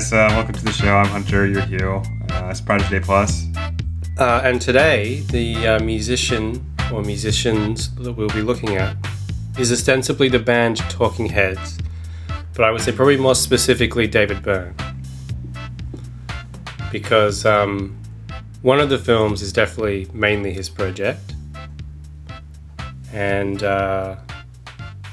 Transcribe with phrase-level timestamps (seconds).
[0.00, 0.96] Guys, uh, welcome to the show.
[0.96, 2.02] I'm Hunter, you're Hugh.
[2.30, 3.44] Uh, it's Project A Plus.
[4.16, 8.96] Uh, and today, the uh, musician or musicians that we'll be looking at
[9.58, 11.76] is ostensibly the band Talking Heads,
[12.54, 14.74] but I would say probably more specifically David Byrne.
[16.90, 17.94] Because um,
[18.62, 21.34] one of the films is definitely mainly his project,
[23.12, 24.16] and uh,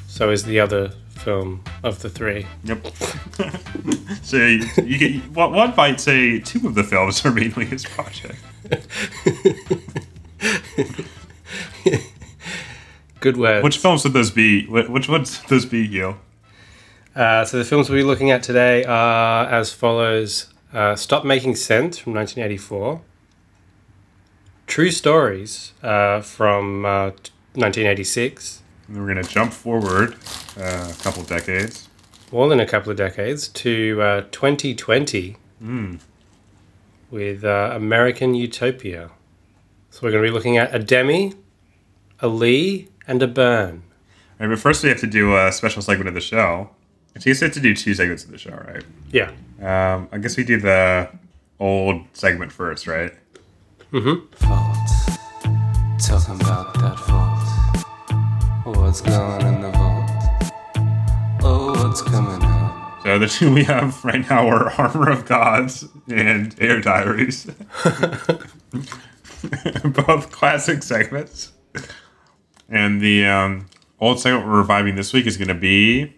[0.07, 0.93] so is the other
[1.27, 2.47] film of the three.
[2.63, 2.87] Yep.
[4.23, 7.83] so you, you get one one might say two of the films are mainly his
[7.83, 8.39] project.
[13.19, 13.61] Good words.
[13.61, 14.67] Which films would those be?
[14.67, 16.17] Which ones would those be, you?
[17.13, 21.57] Uh, so the films we'll be looking at today are as follows: uh, "Stop Making
[21.57, 23.01] Sense" from 1984,
[24.65, 27.09] "True Stories" uh, from uh,
[27.55, 30.15] 1986, And we're gonna jump forward
[30.57, 31.87] uh, a couple decades.
[32.31, 35.37] more than a couple of decades, to uh, 2020
[37.11, 39.11] with uh, "American Utopia."
[39.89, 41.33] So we're going to be looking at a Demi,
[42.19, 43.81] a Lee, and a Burn.
[44.39, 46.69] All right, but first we have to do a special segment of the show.
[47.17, 48.83] So you said to do two segments of the show, right?
[49.11, 49.31] Yeah.
[49.59, 51.09] Um, I guess we do the
[51.59, 53.11] old segment first, right?
[53.91, 54.45] Mm-hmm.
[54.45, 55.99] vault.
[55.99, 57.26] Talking about that vault.
[58.87, 60.09] What's going in the vault?
[61.43, 63.01] Oh, what's coming out?
[63.03, 67.43] So the two we have right now are Armor of Gods and Air Diaries.
[69.83, 71.51] Both classic segments.
[72.69, 73.65] And the um,
[73.99, 76.15] old segment we're reviving this week is going to be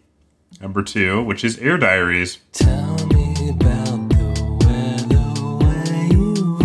[0.62, 2.38] number two, which is Air Diaries.
[2.52, 5.18] Tell me about the weather
[5.66, 6.60] where you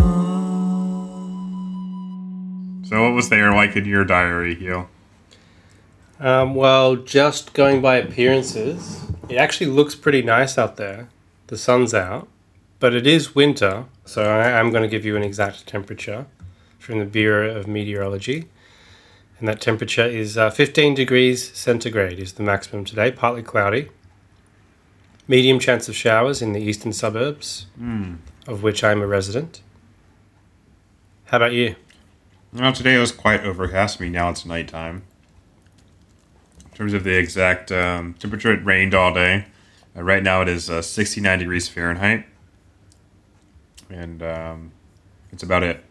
[2.83, 2.89] are.
[2.89, 4.87] So what was there like in your diary, Hugh?
[6.21, 11.09] Um, well, just going by appearances, it actually looks pretty nice out there.
[11.49, 12.29] The sun's out,
[12.79, 16.27] but it is winter, so I am going to give you an exact temperature
[16.79, 18.47] from the Bureau of Meteorology.
[19.39, 23.89] And that temperature is uh, 15 degrees centigrade is the maximum today, partly cloudy.
[25.27, 27.67] Medium chance of showers in the eastern suburbs,
[28.47, 29.63] of which I'm a resident.
[31.27, 31.75] How about you?
[32.53, 34.01] Well, today it was quite overcast.
[34.01, 35.03] I mean, now it's nighttime.
[36.75, 39.45] In terms of the exact um, temperature, it rained all day.
[39.97, 42.27] Uh, right now it is uh, 69 degrees Fahrenheit.
[43.89, 44.73] And um,
[45.31, 45.85] it's about it.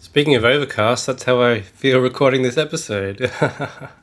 [0.00, 3.30] Speaking of overcast, that's how I feel recording this episode.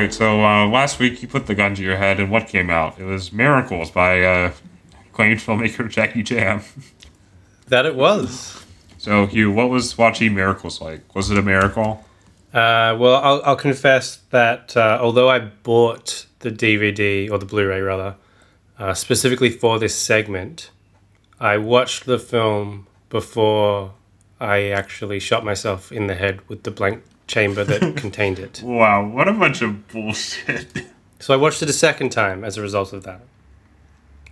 [0.00, 2.70] right, so uh, last week you put the gun to your head, and what came
[2.70, 2.98] out?
[2.98, 4.52] It was Miracles by uh,
[5.10, 6.62] acclaimed filmmaker Jackie Chan.
[7.68, 8.64] that it was.
[8.98, 11.14] So, Hugh, what was watching Miracles like?
[11.14, 12.04] Was it a miracle?
[12.52, 17.80] Uh, well, I'll, I'll confess that uh, although I bought the DVD or the Blu-ray
[17.80, 18.16] rather,
[18.78, 20.70] uh, specifically for this segment,
[21.38, 23.92] I watched the film before
[24.40, 28.62] I actually shot myself in the head with the blank chamber that contained it.
[28.62, 30.86] Wow, what a bunch of bullshit.
[31.18, 33.20] So I watched it a second time as a result of that.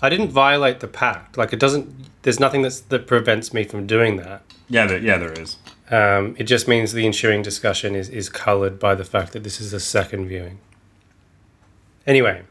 [0.00, 1.36] I didn't violate the pact.
[1.36, 1.88] Like it doesn't.
[2.22, 4.42] There's nothing that's, that prevents me from doing that.
[4.68, 5.56] yeah, there, yeah, there is.
[5.90, 9.60] Um, it just means the ensuing discussion is, is coloured by the fact that this
[9.60, 10.58] is a second viewing.
[12.06, 12.42] Anyway,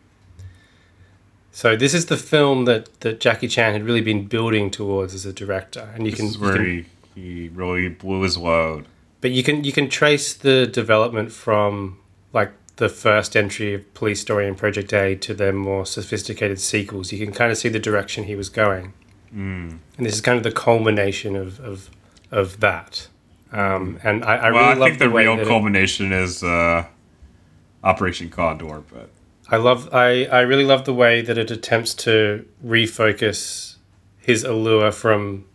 [1.52, 5.26] so this is the film that, that Jackie Chan had really been building towards as
[5.26, 6.86] a director, and you This can, is you where can
[7.16, 8.86] he, he really blew his load.
[9.22, 12.00] But you can you can trace the development from
[12.34, 17.12] like the first entry of Police Story and Project A to their more sophisticated sequels.
[17.12, 18.94] You can kind of see the direction he was going,
[19.34, 19.80] mm.
[19.98, 21.90] and this is kind of the culmination of of,
[22.32, 23.08] of that.
[23.52, 26.86] Um, and I, I Well, really I love think the, way real culmination is uh,
[27.84, 29.10] Operation Condor, but
[29.50, 33.78] I love I, I really love the way that it attempts to refocus
[34.18, 35.46] his allure from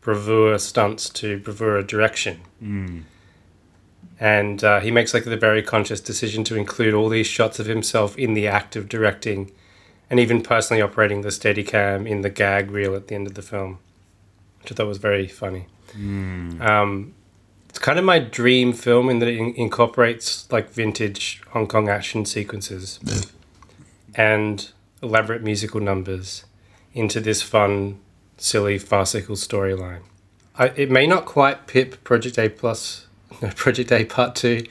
[0.00, 2.40] bravura stunts to bravura direction.
[4.20, 7.66] And uh, he makes like the very conscious decision to include all these shots of
[7.66, 9.52] himself in the act of directing
[10.10, 13.42] and even personally operating the Steadicam in the gag reel at the end of the
[13.42, 13.78] film,
[14.62, 15.66] which I thought was very funny.
[16.62, 17.14] Um,
[17.68, 21.88] it's kind of my dream film in that it in- incorporates like vintage Hong Kong
[21.88, 22.98] action sequences
[24.14, 24.70] and
[25.02, 26.44] elaborate musical numbers
[26.94, 28.00] into this fun,
[28.38, 30.02] silly, farcical storyline.
[30.58, 33.06] It may not quite pip Project A Plus,
[33.42, 34.66] no, Project A Part Two,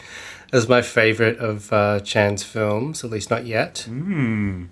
[0.51, 3.85] as my favorite of uh, Chan's films, at least not yet.
[3.89, 4.67] Mm.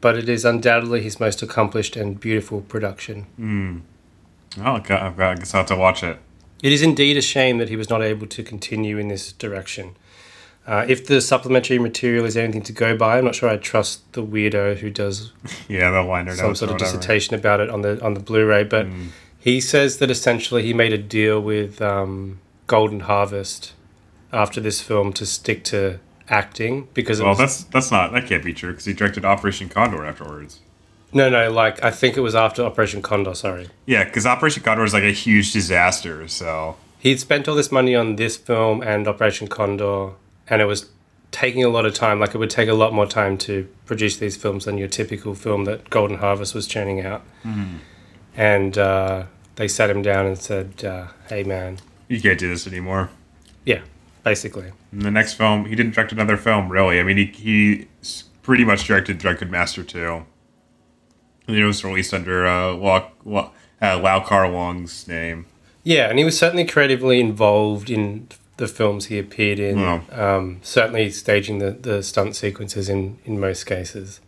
[0.00, 3.26] But it is undoubtedly his most accomplished and beautiful production.
[4.58, 4.94] Oh, okay.
[4.94, 6.18] I've I guess I'll have to watch it.
[6.62, 9.96] It is indeed a shame that he was not able to continue in this direction.
[10.66, 14.12] Uh, if the supplementary material is anything to go by, I'm not sure I trust
[14.14, 15.32] the weirdo who does
[15.68, 18.64] Yeah, the liner some notes sort of dissertation about it on the on the Blu-ray.
[18.64, 19.08] But Mm.
[19.38, 23.74] he says that essentially he made a deal with um, Golden Harvest
[24.32, 28.42] after this film to stick to acting because Well, was, that's that's not that can't
[28.44, 30.58] be true because he directed Operation Condor afterwards.
[31.12, 33.34] no no like I think it was after Operation Condor.
[33.36, 36.26] Sorry, Yeah, because Operation Condor was like a huge disaster.
[36.26, 40.10] So he'd spent all this money on this film and Operation Condor,
[40.48, 40.90] and it was
[41.30, 42.20] taking a lot of time.
[42.20, 45.34] Like it would take a lot more time to produce these films than your typical
[45.34, 47.22] film that Golden Harvest was churning out.
[48.36, 49.24] And uh,
[49.56, 51.78] they sat him down and said, uh, "Hey man,
[52.08, 53.10] you can't do this anymore.
[53.64, 53.82] yeah,
[54.24, 57.00] basically." In the next film, he didn't direct another film, really.
[57.00, 57.88] I mean, he, he
[58.42, 60.24] pretty much directed Drunken Master 2.
[61.48, 65.46] And it was released under uh, uh, Lau Kar Wong's name.
[65.82, 69.78] Yeah, and he was certainly creatively involved in the films he appeared in.
[69.78, 70.02] Yeah.
[70.10, 74.20] Um, certainly staging the, the stunt sequences in, in most cases.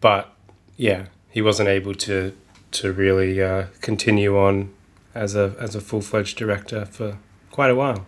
[0.00, 0.32] But
[0.76, 2.36] yeah, he wasn't able to
[2.72, 4.72] to really uh, continue on
[5.14, 7.18] as a as a full fledged director for
[7.50, 8.06] quite a while.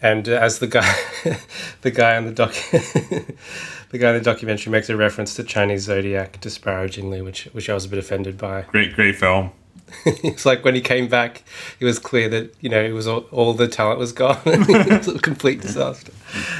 [0.00, 0.94] And uh, as the guy,
[1.82, 5.82] the guy on the doc, the guy in the documentary makes a reference to Chinese
[5.82, 8.62] zodiac disparagingly, which which I was a bit offended by.
[8.62, 9.52] Great, great film.
[10.06, 11.42] it's like when he came back,
[11.80, 14.38] it was clear that you know it was all, all the talent was gone.
[14.46, 16.12] it was a complete disaster.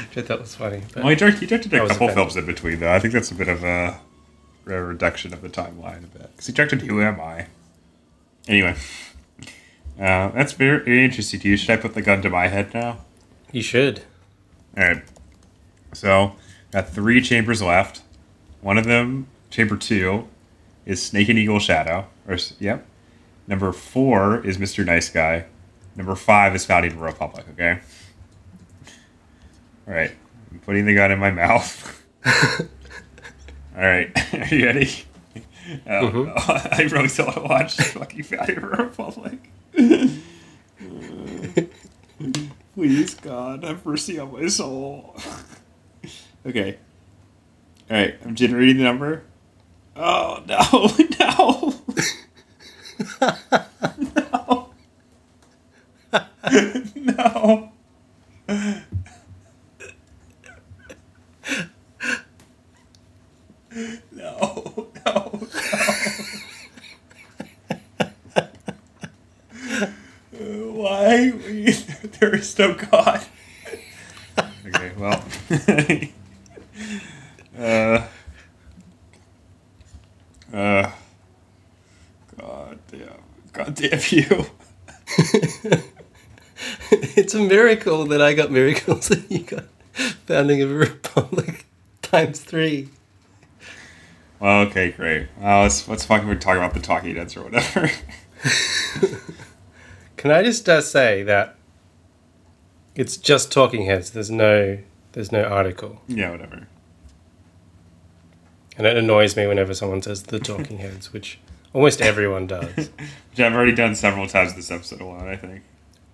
[0.09, 0.81] Which I thought was funny.
[0.93, 2.31] But Well, he directed, he directed I a was couple offended.
[2.33, 2.91] films in between, though.
[2.91, 3.99] I think that's a bit of a,
[4.67, 6.31] a reduction of the timeline a bit.
[6.31, 7.47] Because he directed Who Am I?
[8.47, 8.75] Anyway,
[9.99, 11.57] uh, that's very, very interesting to you.
[11.57, 12.99] Should I put the gun to my head now?
[13.51, 14.01] you should.
[14.77, 15.01] All right.
[15.93, 16.35] So,
[16.71, 18.01] got three chambers left.
[18.61, 20.27] One of them, chamber two,
[20.85, 22.07] is Snake and Eagle Shadow.
[22.27, 22.85] Or s- yep.
[23.47, 24.85] Number four is Mr.
[24.85, 25.45] Nice Guy.
[25.95, 27.45] Number five is Founding Republic.
[27.53, 27.79] Okay.
[29.87, 30.11] All right.
[30.51, 32.03] I'm putting the gun in my mouth.
[32.25, 34.11] All right.
[34.33, 34.91] Are you ready?
[35.87, 36.25] Oh, no.
[36.25, 36.67] Mm-hmm.
[36.75, 39.49] I really still want to watch fucking Founding Republic.
[42.75, 45.15] Please, God, have mercy on my soul.
[46.45, 46.77] okay.
[47.89, 49.23] All right, I'm generating the number.
[49.95, 51.73] Oh no, no,
[52.99, 54.69] no,
[56.95, 57.71] no.
[64.11, 65.47] No, no, no.
[70.71, 71.31] Why?
[72.19, 73.21] There is no God.
[74.67, 75.23] okay, well.
[77.59, 78.07] uh,
[80.53, 80.91] uh,
[83.53, 83.94] God damn.
[84.11, 84.45] You.
[86.91, 89.65] it's a miracle that I got miracles and you got
[90.25, 91.65] founding of a republic
[92.01, 92.89] times three.
[94.39, 95.27] Well, okay, great.
[95.41, 97.89] Uh, let's, let's fucking talk about the Talking Heads or whatever.
[100.17, 101.55] Can I just uh, say that
[102.95, 104.11] it's just talking heads.
[104.11, 104.79] There's no
[105.11, 106.67] there's no article, yeah, whatever.
[108.77, 111.39] and it annoys me whenever someone says the talking heads, which
[111.75, 112.73] almost everyone does.
[113.29, 115.61] Which I've already done several times this episode alone, I think.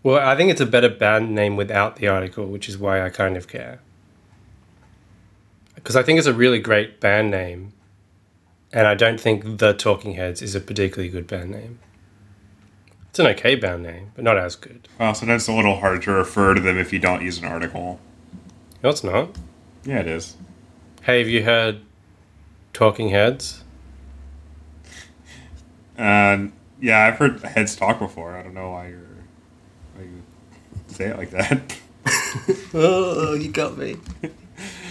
[0.03, 3.09] Well, I think it's a better band name without the article, which is why I
[3.09, 3.79] kind of care.
[5.75, 7.73] Because I think it's a really great band name,
[8.73, 11.77] and I don't think The Talking Heads is a particularly good band name.
[13.11, 14.87] It's an okay band name, but not as good.
[14.99, 17.45] Well, sometimes it's a little hard to refer to them if you don't use an
[17.45, 17.99] article.
[18.83, 19.37] No, it's not.
[19.83, 20.35] Yeah, it is.
[21.03, 21.81] Hey, have you heard
[22.73, 23.60] Talking Heads?
[26.01, 28.35] Um, yeah, I've heard heads talk before.
[28.35, 29.01] I don't know why you're
[29.95, 30.23] why you
[30.87, 31.77] say it like that.
[32.73, 33.97] Oh, you got me.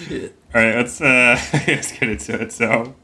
[0.06, 0.34] Shit.
[0.54, 2.52] All right, let's uh, let's get into it.
[2.52, 2.94] So,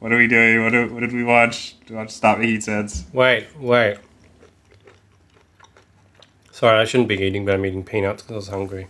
[0.00, 0.64] what are we doing?
[0.64, 1.78] What, do, what did we watch?
[1.80, 3.04] Did we watch Stop Me Heat Heads?
[3.12, 3.98] Wait, wait.
[6.50, 8.86] Sorry, I shouldn't be eating, but I'm eating peanuts because I was hungry.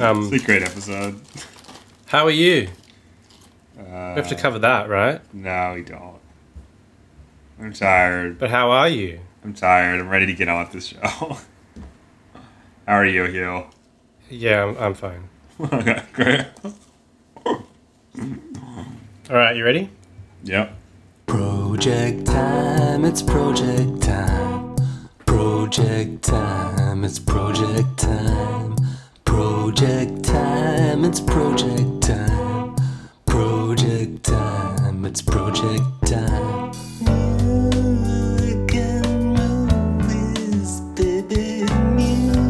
[0.00, 1.20] Um, It's a great episode.
[2.06, 2.68] how are you?
[3.78, 3.82] Uh,
[4.14, 5.20] We have to cover that, right?
[5.34, 6.18] No, we don't.
[7.60, 8.38] I'm tired.
[8.38, 9.20] But how are you?
[9.44, 10.00] I'm tired.
[10.00, 10.98] I'm ready to get on with this show.
[12.86, 13.64] How are you, Hugh?
[14.30, 15.28] Yeah, I'm, I'm fine.
[15.60, 16.46] okay, great.
[17.44, 19.90] All right, you ready?
[20.44, 20.72] Yep.
[21.26, 24.76] Project time, it's project time.
[25.26, 28.76] Project time, time, it's project time.
[29.24, 32.55] Project time, it's project time.
[34.06, 36.70] Project time, it's project time.
[37.00, 41.64] Music and movies, baby.
[41.96, 42.40] Music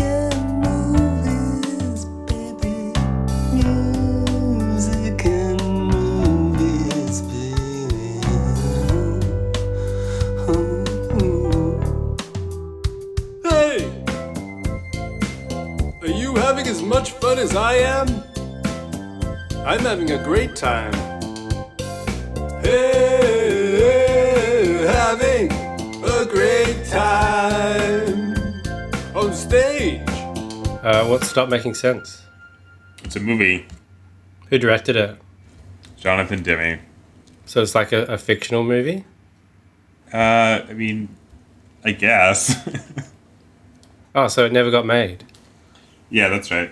[0.00, 2.92] and movies, baby.
[3.52, 5.60] Music and
[5.90, 8.20] movies, baby.
[13.42, 13.90] Hey!
[16.00, 18.22] Are you having as much fun as I am?
[19.66, 20.92] I'm having a great time.
[22.62, 24.06] Hey,
[24.86, 25.50] having
[26.04, 28.36] a great time
[29.16, 30.08] on stage.
[30.84, 32.22] Uh, what stopped making sense?
[33.02, 33.66] It's a movie.
[34.50, 35.18] Who directed it?
[35.96, 36.78] Jonathan Demme.
[37.46, 39.04] So it's like a, a fictional movie?
[40.12, 41.08] Uh, I mean,
[41.84, 42.56] I guess.
[44.14, 45.24] Oh, so it never got made.
[46.08, 46.70] yeah, that's right.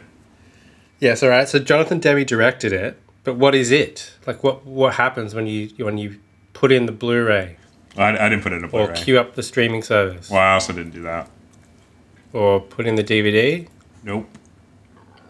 [1.05, 1.47] Yes, all right.
[1.47, 4.15] So Jonathan Demme directed it, but what is it?
[4.27, 6.19] Like, what what happens when you when you
[6.55, 7.57] put in the Blu-ray
[7.99, 8.87] I, I didn't put it in a Blu-ray.
[8.87, 11.29] Or queue up the streaming service Well, I also didn't do that.
[12.33, 13.69] or put in the DVD,
[14.03, 14.27] Nope.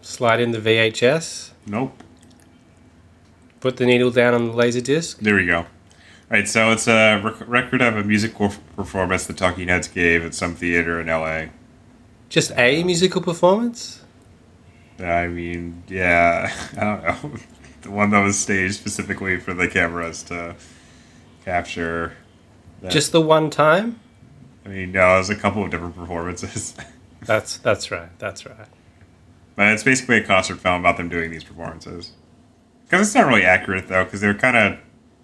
[0.00, 2.00] slide in the VHS, Nope.
[3.58, 5.18] put the needle down on the laser disc?
[5.18, 5.58] There we go.
[5.58, 5.66] All
[6.30, 10.34] right, so it's a rec- record of a musical performance the Talking Heads gave at
[10.34, 11.46] some theater in LA.
[12.28, 14.03] Just a musical performance?
[14.98, 17.38] I mean, yeah, I don't know.
[17.82, 20.54] the one that was staged specifically for the cameras to
[21.44, 22.16] capture.
[22.80, 22.92] That.
[22.92, 24.00] Just the one time?
[24.64, 26.74] I mean, no, it was a couple of different performances.
[27.22, 28.10] That's that's right.
[28.18, 28.66] That's right.
[29.56, 32.12] but it's basically a concert film about them doing these performances.
[32.84, 34.78] Because it's not really accurate, though, because they're kind of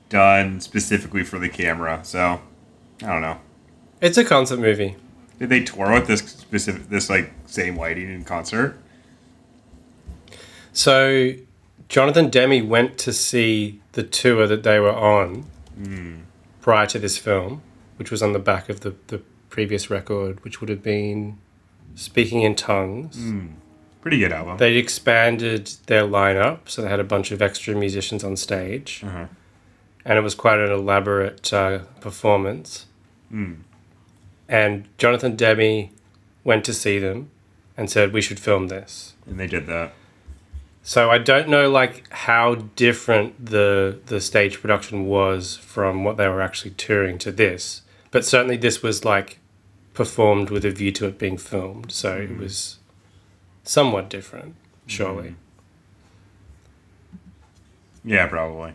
[0.08, 2.00] done specifically for the camera.
[2.02, 2.40] So,
[3.02, 3.38] I don't know.
[4.00, 4.96] It's a concert movie.
[5.38, 8.78] Did they tour with this specific, this like same lighting in concert?
[10.72, 11.32] So
[11.88, 15.44] Jonathan Demme went to see the tour that they were on
[16.60, 17.62] prior to this film,
[17.96, 21.38] which was on the back of the, the previous record, which would have been
[21.96, 23.18] Speaking in Tongues.
[24.00, 24.56] Pretty good album.
[24.58, 29.26] They'd expanded their lineup, so they had a bunch of extra musicians on stage, Uh-huh.
[30.06, 32.86] and it was quite an elaborate uh, performance.
[34.48, 35.90] And Jonathan Demme
[36.44, 37.30] went to see them
[37.76, 39.92] and said, "We should film this." and they did that.
[40.90, 46.26] So I don't know like how different the the stage production was from what they
[46.26, 49.38] were actually touring to this, but certainly this was like
[49.94, 52.80] performed with a view to it being filmed, so it was
[53.62, 54.56] somewhat different,
[54.88, 55.36] surely.
[58.04, 58.74] Yeah, probably.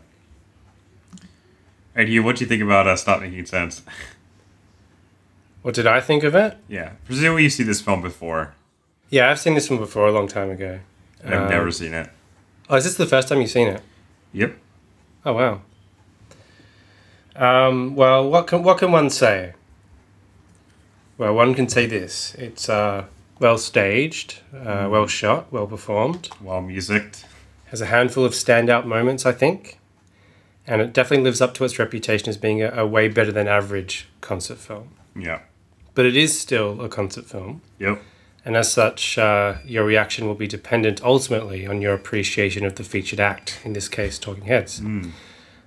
[1.96, 3.82] And you, what do you think about uh, Stop Making Sense?
[5.64, 6.56] What did I think of it?
[6.70, 8.56] yeah, presumably you've seen this film before.
[9.10, 10.80] Yeah, I've seen this one before a long time ago.
[11.26, 12.10] I've Um, never seen it.
[12.70, 13.82] Oh, is this the first time you've seen it?
[14.34, 14.58] Yep.
[15.26, 15.62] Oh wow.
[17.36, 19.54] Um, well, what can what can one say?
[21.18, 23.06] Well, one can say this: it's uh,
[23.40, 26.30] well staged, uh, well shot, well performed.
[26.42, 27.26] Well, musicked.
[27.68, 29.80] Has a handful of standout moments, I think,
[30.68, 33.48] and it definitely lives up to its reputation as being a, a way better than
[33.48, 34.90] average concert film.
[35.16, 35.40] Yeah.
[35.94, 38.02] But it is still a concert film, Yep.
[38.46, 42.84] And as such, uh, your reaction will be dependent ultimately on your appreciation of the
[42.84, 43.60] featured act.
[43.66, 44.80] In this case, Talking Heads.
[44.80, 45.10] Hmm.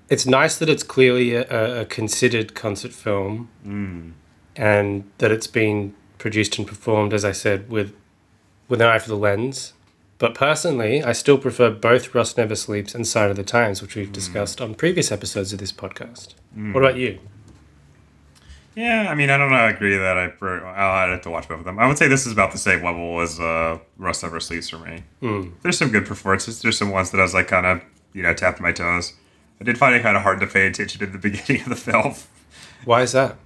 [0.08, 4.10] It's nice that it's clearly a, a considered concert film, hmm.
[4.54, 7.94] and that it's been produced and performed, as I said, with
[8.68, 9.72] with an eye for the lens.
[10.18, 13.96] But personally, I still prefer both Rust Never Sleeps and Sign of the Times, which
[13.96, 14.12] we've hmm.
[14.12, 16.34] discussed on previous episodes of this podcast.
[16.72, 17.18] What about you?
[18.78, 19.56] Yeah, I mean, I don't know.
[19.56, 21.80] I agree that I I'll have to watch both of them.
[21.80, 24.78] I would say this is about the same level as uh, Rust Never Sleeps for
[24.78, 25.02] me.
[25.62, 26.62] There's some good performances.
[26.62, 27.82] There's some ones that I was like kind of
[28.12, 29.14] you know tapped my toes.
[29.60, 31.74] I did find it kind of hard to pay attention at the beginning of the
[31.74, 32.14] film.
[32.84, 33.36] Why is that?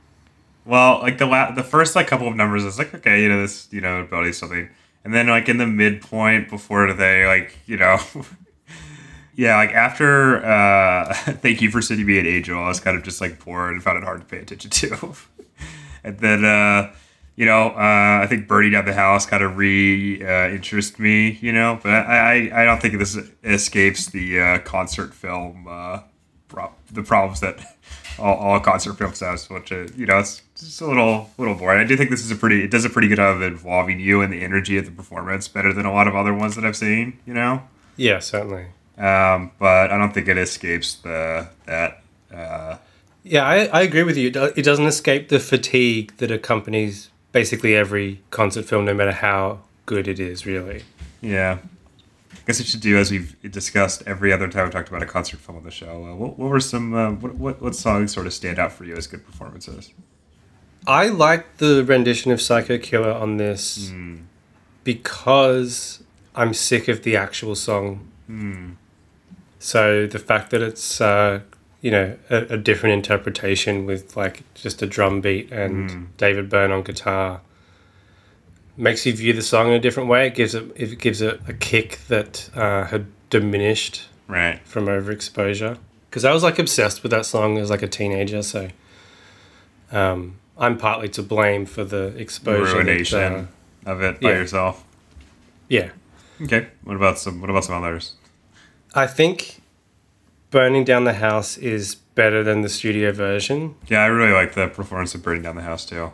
[0.67, 3.41] Well, like the la- the first like couple of numbers, it's like okay, you know
[3.41, 4.69] this, you know, ability something,
[5.03, 7.99] and then like in the midpoint before they like you know,
[9.35, 13.03] yeah, like after uh, thank you for sending me an angel, I was kind of
[13.03, 15.15] just like bored and found it hard to pay attention to,
[16.05, 16.93] and then uh,
[17.37, 21.39] you know, uh, I think burning down the house kind of re uh, interest me,
[21.41, 26.01] you know, but I I, I don't think this escapes the uh, concert film uh,
[26.93, 27.59] the problems that
[28.19, 31.81] all, all concert films have, which uh, you know it's just a little little boring.
[31.81, 34.01] I do think this is a pretty it does a pretty good job of involving
[34.01, 36.65] you and the energy of the performance better than a lot of other ones that
[36.65, 37.19] I've seen.
[37.27, 37.63] You know,
[37.97, 38.67] Yeah, certainly.
[39.03, 42.03] Um, but I don't think it escapes the that.
[42.33, 42.77] Uh,
[43.25, 44.29] Yeah, I, I agree with you.
[44.29, 50.09] It doesn't escape the fatigue that accompanies basically every concert film, no matter how good
[50.09, 50.83] it is, really.
[51.21, 51.59] Yeah.
[52.33, 55.07] I guess we should do as we've discussed every other time we talked about a
[55.07, 56.05] concert film on the show.
[56.05, 58.85] Uh, what, what were some uh, what, what what songs sort of stand out for
[58.85, 59.93] you as good performances?
[60.87, 63.93] I like the rendition of Psycho Killer on this
[64.83, 66.03] because
[66.35, 68.09] I'm sick of the actual song.
[69.63, 71.41] So the fact that it's uh,
[71.83, 76.73] you know a, a different interpretation with like just a drum beat and David Byrne
[76.73, 77.41] on guitar
[78.77, 80.27] makes you view the song in a different way.
[80.27, 84.61] It gives it it gives it a kick that uh, had diminished Right.
[84.65, 85.79] from overexposure
[86.11, 88.43] because I was like obsessed with that song as like a teenager.
[88.43, 88.69] So
[89.93, 92.83] um, I'm partly to blame for the exposure.
[92.83, 93.45] that, uh,
[93.91, 94.39] of it by yeah.
[94.39, 94.85] yourself.
[95.69, 95.91] yeah,
[96.43, 96.67] Okay.
[96.83, 98.15] What about some what about some others?
[98.95, 99.63] I think
[100.51, 103.75] burning down the house is better than the studio version.
[103.89, 106.13] Yeah, I really like the performance of Burning Down the House too.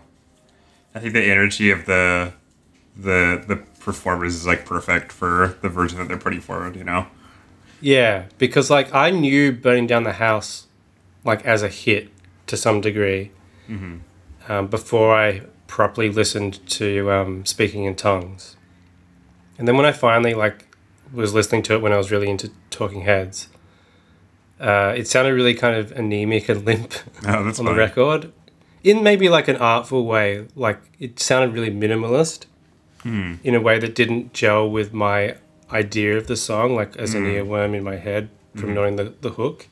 [0.95, 2.33] I think the energy of the
[2.97, 7.07] the the performers is like perfect for the version that they're putting forward, you know?
[7.81, 10.67] Yeah, because like I knew burning down the house
[11.25, 12.11] like as a hit
[12.47, 13.31] to some degree
[14.49, 18.57] um, before I properly listened to um, Speaking in Tongues,
[19.59, 20.68] and then when I finally like
[21.13, 23.49] was listening to it when I was really into Talking Heads,
[24.61, 26.95] uh, it sounded really kind of anemic and limp
[27.27, 28.33] Oh, that's on the record,
[28.83, 30.47] in maybe like an artful way.
[30.55, 32.47] Like it sounded really minimalist
[33.03, 33.35] hmm.
[33.45, 35.37] in a way that didn't gel with my
[35.71, 37.31] idea of the song, like as an hmm.
[37.31, 38.75] earworm in my head from hmm.
[38.75, 39.69] knowing the, the hook.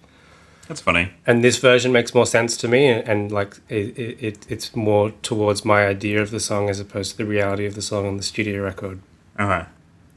[0.69, 1.13] That's funny.
[1.25, 4.75] And this version makes more sense to me, and, and like it, it, it, it's
[4.75, 8.07] more towards my idea of the song as opposed to the reality of the song
[8.07, 9.01] on the studio record.
[9.39, 9.67] Okay.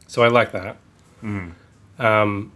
[0.08, 0.78] So I like that.
[1.22, 2.52] Um,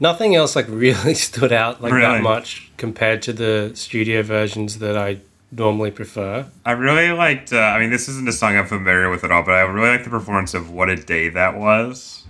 [0.00, 2.14] nothing else like really stood out like Really?
[2.16, 5.18] that much compared to the studio versions that I
[5.50, 6.46] normally prefer.
[6.64, 7.52] I really liked.
[7.52, 9.90] Uh, I mean, this isn't a song I'm familiar with at all, but I really
[9.90, 12.24] like the performance of "What a Day That Was."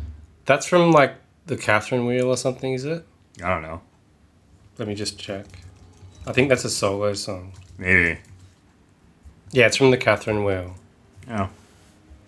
[0.45, 1.15] That's from like
[1.47, 3.07] the Catherine Wheel or something, is it?
[3.43, 3.81] I don't know,
[4.79, 5.47] Let me just check.
[6.27, 7.53] I think that's a solo song.
[7.79, 8.19] maybe.
[9.53, 10.75] Yeah, it's from the Catherine Wheel.
[11.31, 11.49] Oh,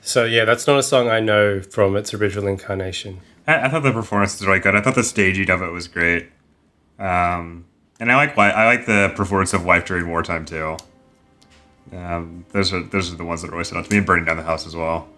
[0.04, 3.20] So yeah, that's not a song I know from its original incarnation.
[3.46, 4.76] I, I thought the performance was really good.
[4.76, 6.28] I thought the staging of it was great,
[6.98, 7.64] um,
[7.98, 10.76] and I like I like the performance of "Wife During Wartime" too.
[11.90, 13.96] Um, those are those are the ones that always stood out to me.
[13.96, 15.08] And "Burning Down the House" as well.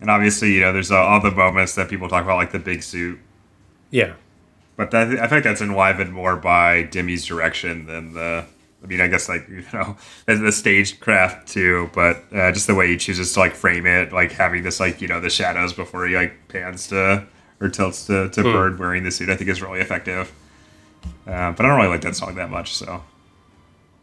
[0.00, 2.58] And obviously, you know, there's uh, all the moments that people talk about, like the
[2.58, 3.20] big suit.
[3.90, 4.14] Yeah.
[4.76, 8.46] But that, I think that's enlivened more by Demme's direction than the.
[8.84, 12.74] I mean, I guess like you know, the, the stagecraft too, but uh, just the
[12.74, 15.72] way he chooses to like frame it, like having this like you know the shadows
[15.72, 17.26] before he like pans to
[17.60, 20.32] or tilts to, to Byrne wearing the suit, I think is really effective.
[21.26, 23.02] Uh, but I don't really like that song that much, so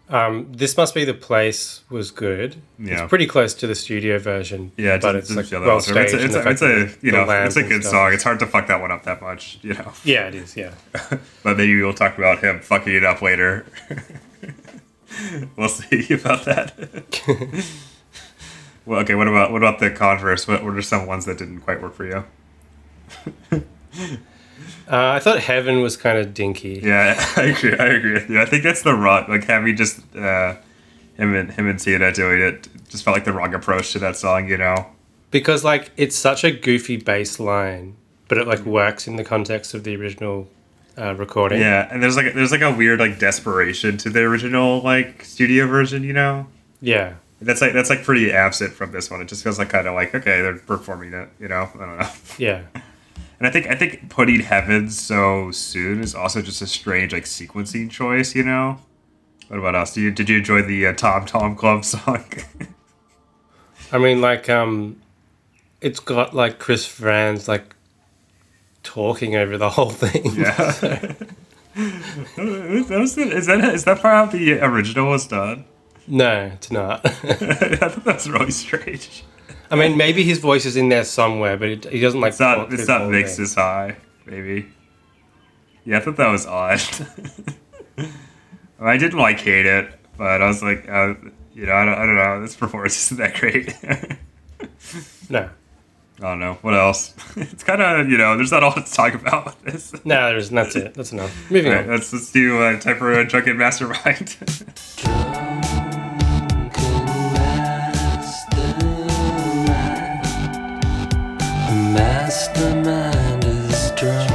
[0.10, 2.56] Um, this must be the place was good.
[2.80, 3.04] Yeah.
[3.04, 4.72] It's pretty close to the studio version.
[4.78, 5.78] yeah, but it's, it's like well.
[5.78, 6.14] It's, staged.
[6.14, 8.14] a, it's, a, it's a you know it's a good song.
[8.14, 9.92] It's hard to fuck that one up that much, you know.
[10.04, 10.56] Yeah, it is.
[10.58, 10.74] Yeah.
[11.44, 13.66] But maybe we'll talk about him fucking it up later.
[15.58, 16.74] we'll see about that.
[18.86, 19.16] well, okay.
[19.16, 20.48] What about what about the converse?
[20.48, 22.26] What, what are some ones that didn't quite work for you?
[24.88, 26.82] Uh, I thought Heaven was kind of dinky.
[26.84, 27.78] Yeah, I agree.
[27.78, 28.42] I agree with you.
[28.42, 29.26] I think that's the wrong.
[29.30, 30.56] Like having just uh,
[31.16, 34.16] him and him and Sienna doing it just felt like the wrong approach to that
[34.18, 34.48] song.
[34.50, 34.88] You know.
[35.30, 37.96] because like it's such a goofy bass line,
[38.28, 40.48] but it like works in the context of the original
[40.98, 41.60] uh, recording.
[41.60, 45.68] Yeah, and there's like there's like a weird like desperation to the original like studio
[45.68, 46.04] version.
[46.04, 46.48] You know.
[46.82, 47.16] Yeah.
[47.42, 49.22] That's like that's like pretty absent from this one.
[49.22, 51.30] It just feels like kind of like okay, they're performing it.
[51.40, 52.10] You know, I don't know.
[52.38, 52.64] Yeah.
[53.40, 57.24] And I think I think putting heaven so soon is also just a strange like
[57.24, 58.36] sequencing choice.
[58.36, 58.78] You know.
[59.48, 59.96] What about us?
[59.96, 62.24] Did you did you enjoy the uh, Tom Tom Club song?
[63.92, 65.02] I mean, like, um,
[65.82, 67.76] it's got like Chris Frantz like
[68.84, 70.36] talking over the whole thing.
[70.36, 70.72] yeah.
[71.76, 75.66] that is, that, is that is that how the original was done?
[76.08, 77.06] no, it's not.
[77.06, 77.10] I
[77.90, 79.24] thought that's really strange.
[79.70, 82.32] I mean, maybe his voice is in there somewhere, but it, he doesn't like.
[82.32, 83.96] It's not it's not mixed as high.
[84.26, 84.68] Maybe.
[85.86, 86.82] Yeah, I thought that was odd.
[88.80, 91.14] I didn't like hate it, but I was like, uh,
[91.54, 92.42] you know, I don't, I don't know.
[92.42, 93.74] This performance isn't that great.
[95.30, 95.50] No,
[96.22, 96.54] I don't know.
[96.62, 97.16] What else?
[97.36, 99.94] It's kind of, you know, there's not a lot to talk about with this.
[100.06, 100.56] no, there isn't.
[100.56, 100.94] That's it.
[100.94, 101.50] That's enough.
[101.50, 101.92] Moving All right, on.
[101.92, 104.36] let's, let's do uh, time for a drunken mastermind.
[111.94, 114.30] Mastermind is drunk.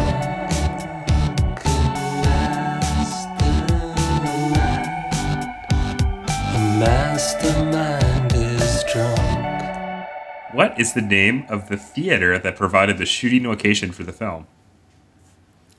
[6.49, 8.06] A
[10.57, 14.47] What is the name of the theater that provided the shooting location for the film?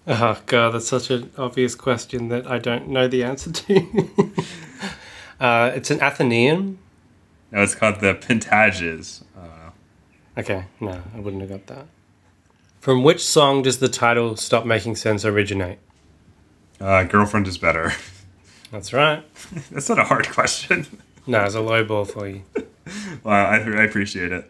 [0.05, 4.09] Oh god, that's such an obvious question that I don't know the answer to.
[5.39, 6.77] uh, it's an Athenaeum.
[7.51, 9.23] No, it's called the Pantages.
[10.37, 11.87] Okay, no, I wouldn't have got that.
[12.79, 15.79] From which song does the title "Stop Making Sense" originate?
[16.79, 17.93] Uh, girlfriend is better.
[18.71, 19.23] That's right.
[19.71, 20.85] That's not a hard question.
[21.25, 22.43] No, it's a low ball for you.
[23.21, 24.49] Well, I, I appreciate it.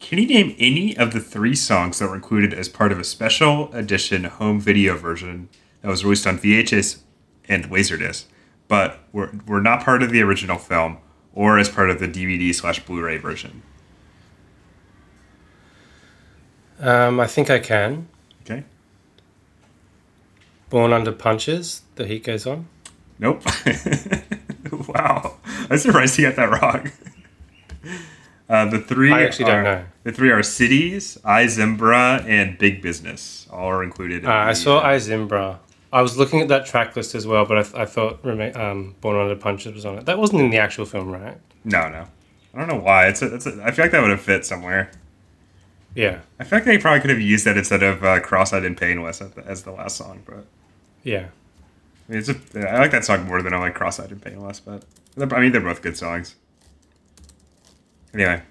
[0.00, 3.04] Can you name any of the three songs that were included as part of a
[3.04, 5.48] special edition home video version
[5.82, 7.00] that was released on VHS
[7.48, 8.24] and Laserdisc,
[8.66, 10.98] but were, were not part of the original film
[11.34, 13.62] or as part of the DVD slash Blu-ray version?
[16.80, 18.08] Um, I think I can.
[18.42, 18.64] Okay.
[20.70, 21.82] Born Under Punches.
[21.96, 22.66] The heat goes on.
[23.18, 23.42] Nope.
[24.88, 25.36] wow.
[25.68, 26.90] I'm surprised you got that wrong.
[28.50, 29.84] Uh, the three I actually don't are- know.
[30.02, 33.46] The three are Cities, I Zimbra, and Big Business.
[33.52, 34.24] All are included.
[34.24, 35.60] in Uh, I saw uh, I Zimbra.
[35.92, 38.58] I was looking at that track list as well, but I, th- I thought Rema-
[38.58, 40.06] um, Born Under Punches was on it.
[40.06, 41.36] That wasn't in the actual film, right?
[41.64, 42.06] No, no.
[42.54, 43.06] I don't know why.
[43.08, 44.90] It's a, it's a, I feel like that would have fit somewhere.
[45.94, 48.76] Yeah, I feel like they probably could have used that instead of uh, "Cross-eyed and
[48.76, 50.22] Painless" as the, as the last song.
[50.24, 50.44] But
[51.02, 51.26] yeah.
[52.08, 52.36] I, mean, it's a,
[52.70, 54.84] I like that song more than I like "Cross-eyed and Painless." But
[55.18, 56.36] I mean, they're both good songs.
[58.12, 58.42] Anyway,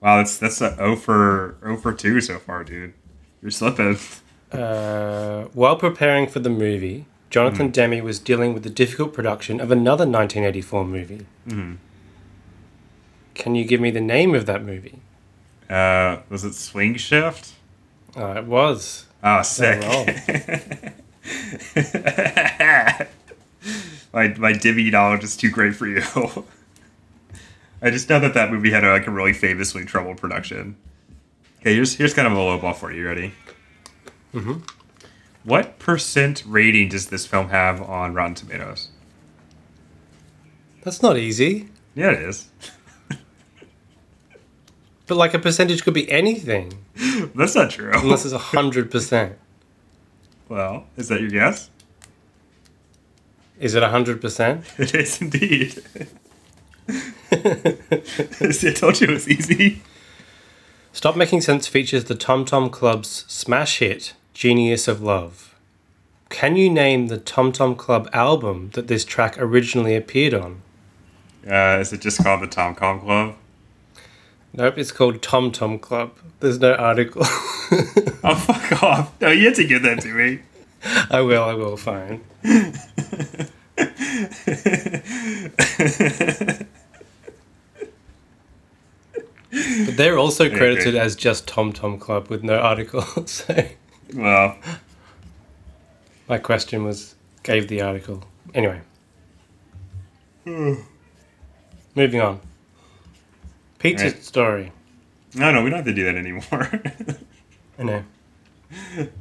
[0.00, 2.94] wow, that's that's a O for O for two so far, dude.
[3.40, 3.98] You're slipping.
[4.50, 9.70] Uh, while preparing for the movie, Jonathan Demme was dealing with the difficult production of
[9.70, 11.26] another 1984 movie.
[11.48, 11.76] Mhm.
[13.34, 14.98] Can you give me the name of that movie?
[15.70, 17.52] Uh, was it Swing Shift?
[18.14, 19.06] Uh, it was.
[19.24, 19.80] Oh, sick.
[24.12, 26.02] my my Divi knowledge is too great for you.
[27.82, 30.76] I just know that that movie had a, like a really famously troubled production.
[31.60, 33.06] Okay, here's here's kind of a low ball for you.
[33.06, 33.32] Ready?
[34.32, 34.58] Mm-hmm.
[35.44, 38.88] What percent rating does this film have on Rotten Tomatoes?
[40.82, 41.68] That's not easy.
[41.94, 42.48] Yeah, it is.
[45.08, 46.72] But like a percentage could be anything,
[47.34, 47.90] That's not true.
[47.92, 49.34] unless it's 100%.
[50.48, 51.68] well, is that your guess?
[53.58, 54.78] Is it 100%?
[54.80, 55.82] It is indeed.
[57.32, 59.80] See, I told you it was easy.
[60.92, 65.54] Stop Making Sense features the Tom Tom Club's smash hit, Genius of Love.
[66.28, 70.62] Can you name the Tom Tom Club album that this track originally appeared on?
[71.46, 73.34] Uh, is it just called the Tom Com Club?
[74.52, 76.12] Nope, it's called Tom Tom Club.
[76.40, 77.24] There's no article.
[78.24, 79.20] Oh, fuck off.
[79.20, 80.42] No, you had to give that to me.
[81.10, 82.20] I will, I will, fine.
[89.52, 90.56] But they're also Okay.
[90.56, 93.04] credited as just Tom Tom Club with no article.
[93.26, 93.54] So
[94.14, 94.56] well,
[96.28, 98.24] my question was gave the article.
[98.54, 98.80] Anyway.
[100.44, 102.40] Moving on.
[103.78, 104.22] Pizza Right.
[104.22, 104.72] story.
[105.34, 106.70] no, no, we don't have to do that anymore.
[107.78, 108.04] I know.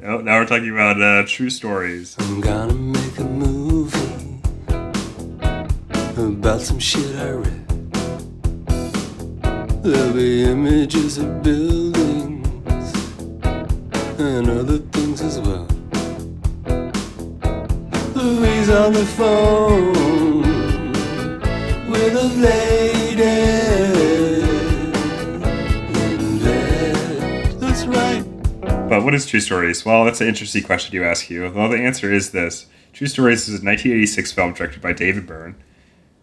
[0.02, 2.16] no, now we're talking about uh, true stories.
[2.20, 4.40] I'm gonna make a movie
[6.18, 7.61] about some shit I read.
[9.84, 12.46] There'll be images of buildings
[14.20, 15.68] and other things as well.
[18.14, 19.92] Louise on the phone
[21.90, 23.16] with a lady
[26.44, 27.60] bed.
[27.60, 28.24] That's right.
[28.88, 29.84] But what is True Stories?
[29.84, 31.52] Well, that's an interesting question you ask you.
[31.52, 35.56] Well, the answer is this True Stories is a 1986 film directed by David Byrne.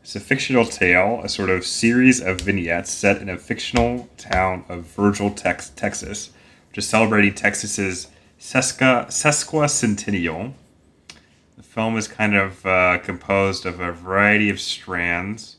[0.08, 4.64] It's a fictional tale, a sort of series of vignettes set in a fictional town
[4.66, 6.30] of Virgil, Tex- Texas,
[6.70, 8.08] which is celebrating Texas's
[8.40, 10.54] sesquicentennial.
[11.58, 15.56] The film is kind of uh, composed of a variety of strands.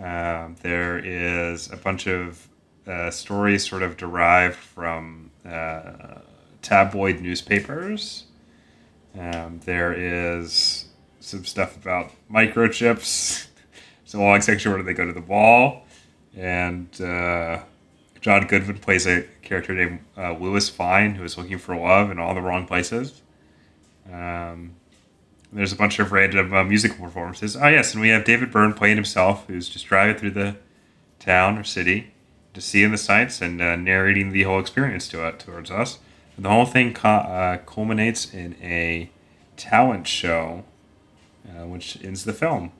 [0.00, 2.46] Um, there is a bunch of
[2.86, 6.20] uh, stories sort of derived from uh,
[6.62, 8.26] tabloid newspapers.
[9.18, 10.84] Um, there is
[11.18, 13.48] some stuff about microchips.
[14.14, 15.84] A long section where they go to the ball,
[16.34, 17.58] and uh,
[18.20, 22.18] John Goodman plays a character named uh, Louis Fyne who is looking for love in
[22.18, 23.20] all the wrong places.
[24.10, 24.76] Um,
[25.52, 27.56] there's a bunch of random uh, musical performances.
[27.56, 30.56] Oh yes, and we have David Byrne playing himself, who's just driving through the
[31.18, 32.12] town or city,
[32.54, 35.98] just seeing the sights and uh, narrating the whole experience to it towards us.
[36.36, 39.10] And the whole thing cu- uh, culminates in a
[39.56, 40.64] talent show,
[41.48, 42.72] uh, which ends the film.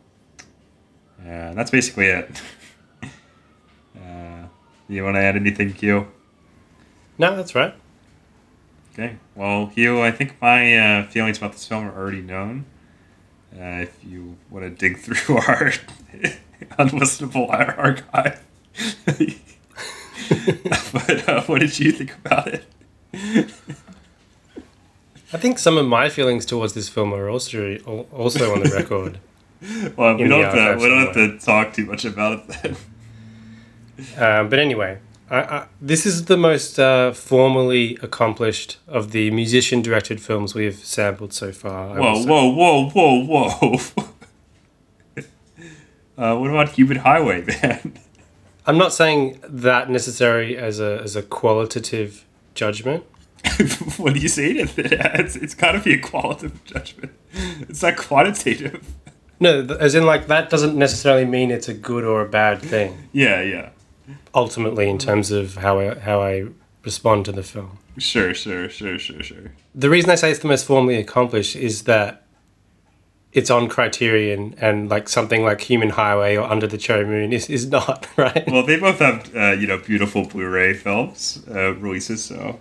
[1.25, 2.43] And that's basically it.
[3.03, 4.47] uh,
[4.89, 6.07] You want to add anything, Hugh?
[7.19, 7.75] No, that's right.
[8.93, 9.17] Okay.
[9.35, 12.65] Well, Hugh, I think my uh, feelings about this film are already known.
[13.55, 15.73] Uh, if you want to dig through our
[16.79, 18.43] unlistenable archive.
[20.93, 22.65] but uh, what did you think about it?
[25.33, 27.77] I think some of my feelings towards this film are also
[28.13, 29.19] also on the record.
[29.97, 32.77] Well, we don't, have to, we don't have to talk too much about it then.
[34.19, 34.99] Um, but anyway,
[35.31, 40.77] I, I, this is the most uh, formally accomplished of the musician-directed films we have
[40.77, 41.91] sampled so far.
[41.91, 44.05] I Whoa, whoa, whoa, whoa, whoa.
[46.19, 47.99] uh, what about Human Highway, man?
[48.67, 53.05] I'm not saying that necessary as a as a qualitative judgment.
[53.97, 55.21] what do you say to that?
[55.21, 57.13] It's, it's got to be a qualitative judgment.
[57.69, 58.93] It's not quantitative.
[59.39, 63.09] No, as in like that doesn't necessarily mean it's a good or a bad thing.
[63.13, 63.71] Yeah, yeah.
[64.35, 66.47] Ultimately, in terms of how I how I
[66.83, 67.79] respond to the film.
[67.99, 69.53] Sure, sure, sure, sure, sure.
[69.75, 72.27] The reason I say it's the most formally accomplished is that
[73.33, 77.51] it's on Criterion, and like something like Human Highway or Under the Cherry Moon is,
[77.51, 78.47] is not right.
[78.47, 82.59] Well, they both have, uh, you know, beautiful Blu-ray films uh, releases, so...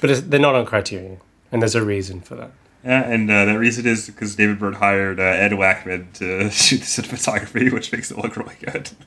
[0.00, 1.20] But it's, they're not on Criterion,
[1.52, 2.50] and there's a reason for that.
[2.84, 6.78] Yeah, and uh, that reason is because David Byrne hired uh, Ed Lachman to shoot
[6.78, 8.90] the cinematography, which makes it look really good.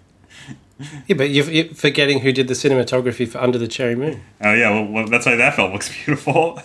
[1.08, 4.22] Yeah, but you're, you're forgetting who did the cinematography for Under the Cherry Moon.
[4.42, 6.60] Oh yeah, well, well that's why that film looks beautiful.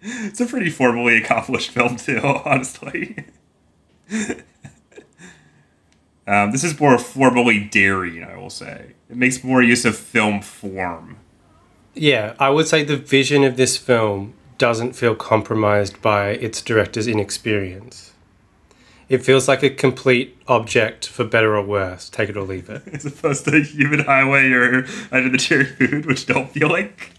[0.00, 3.26] it's a pretty formally accomplished film too, honestly.
[6.26, 8.94] um, this is more formally daring, I will say.
[9.10, 11.18] It makes more use of film form.
[11.94, 17.06] Yeah, I would say the vision of this film doesn't feel compromised by its director's
[17.06, 18.12] inexperience.
[19.08, 22.82] It feels like a complete object for better or worse, take it or leave it.
[22.92, 27.12] As opposed to Human Highway or Under the Cherry Food, which don't feel like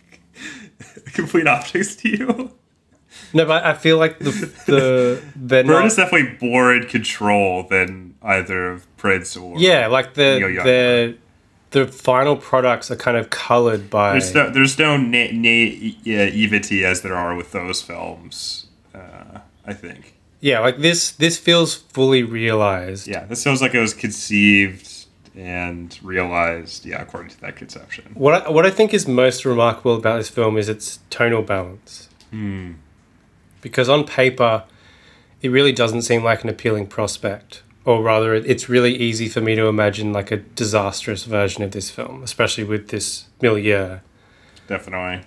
[1.13, 2.51] complete objects to you.
[3.33, 4.31] No, but I feel like the
[4.65, 9.87] the they're Byrne not, is definitely more in control than either of Prince or yeah,
[9.87, 11.17] like the Young.
[11.73, 17.01] The final products are kind of colored by There's no, there's no na- naivety as
[17.01, 18.67] there are with those films.
[18.95, 20.13] Uh, I think.
[20.39, 23.07] yeah, like this this feels fully realized.
[23.07, 24.89] Yeah, this feels like it was conceived
[25.35, 26.85] and realized.
[26.85, 28.11] Yeah, according to that conception.
[28.13, 32.07] What I, what I think is most remarkable about this film is its tonal balance.
[32.29, 32.73] Hmm.
[33.61, 34.65] Because on paper,
[35.41, 39.55] it really doesn't seem like an appealing prospect, or rather, it's really easy for me
[39.55, 43.99] to imagine like a disastrous version of this film, especially with this milieu.
[44.67, 45.25] Definitely.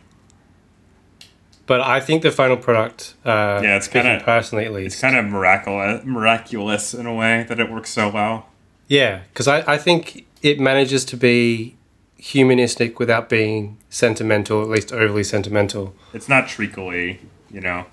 [1.67, 5.01] But I think the final product, uh, Yeah, it's speaking kinda- personally at least, It's
[5.03, 8.47] kind of miraculous, miraculous in a way that it works so well.
[8.89, 11.75] Yeah, because I, I think it manages to be
[12.19, 15.95] humanistic without being sentimental, at least overly sentimental.
[16.15, 17.87] It's not treacly, you know.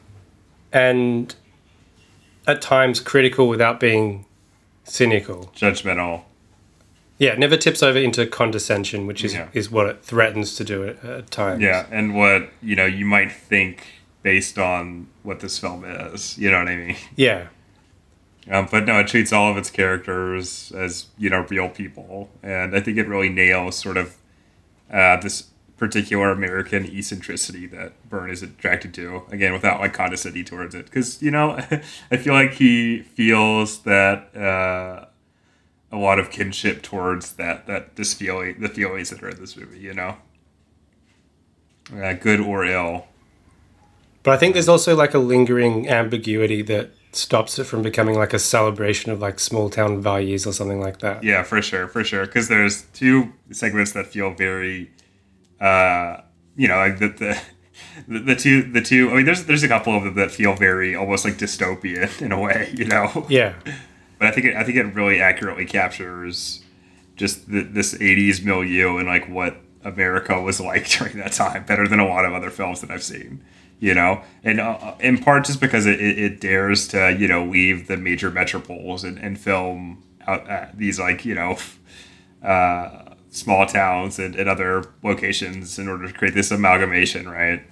[0.72, 1.34] And
[2.48, 4.26] at times critical without being
[4.84, 5.52] cynical.
[5.56, 6.24] Judgmental.
[7.18, 9.48] Yeah, it never tips over into condescension, which is, Yeah.
[9.54, 11.62] is what it threatens to do at, at times.
[11.62, 13.86] Yeah, and what you know you might think
[14.24, 16.38] based on what this film is.
[16.38, 16.96] You know what I mean?
[17.16, 17.48] Yeah.
[18.52, 22.76] Um, but no, it treats all of its characters as you know real people, and
[22.76, 24.16] I think it really nails sort of
[24.92, 25.46] uh, this
[25.78, 29.24] particular American eccentricity that Byrne is attracted to.
[29.30, 31.52] Again, without like condescending towards it, because you know
[32.12, 35.06] I feel like he feels that uh,
[35.92, 39.58] a lot of kinship towards that that this feeling the feelings that are in this
[39.58, 39.80] movie.
[39.80, 40.18] You know,
[41.96, 43.08] uh, good or ill.
[44.24, 48.34] But I think there's also like a lingering ambiguity that stops it from becoming like
[48.34, 51.24] a celebration of like small town values or something like that.
[51.24, 52.26] Yeah, for sure, for sure.
[52.26, 54.92] Because there's two segments that feel very,
[55.64, 56.22] uh,
[56.58, 57.42] you know, like the, the
[58.08, 59.10] the the two the two.
[59.10, 62.32] I mean, there's there's a couple of them that feel very almost like dystopian in
[62.32, 63.26] a way, you know.
[63.30, 63.54] Yeah.
[64.20, 66.62] But I think it, I think it really accurately captures
[67.18, 71.88] just the, this '80s milieu and like what America was like during that time, better
[71.88, 73.44] than a lot of other films that I've seen.
[73.80, 77.44] You know, and uh, in part just because it, it, it dares to you know
[77.44, 81.58] leave the major metropoles and, and film out uh, these like you know
[82.42, 87.64] uh, small towns and, and other locations in order to create this amalgamation, right?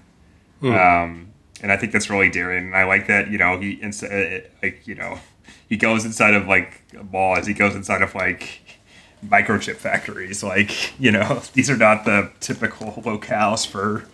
[0.63, 1.27] Um,
[1.61, 2.65] and I think that's really daring.
[2.67, 5.19] And I like that, you know, he, ins- uh, like, you know,
[5.69, 8.61] he goes inside of like malls, he goes inside of like
[9.25, 10.43] microchip factories.
[10.43, 14.05] Like, you know, these are not the typical locales for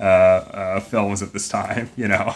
[0.00, 2.34] uh, uh, films at this time, you know.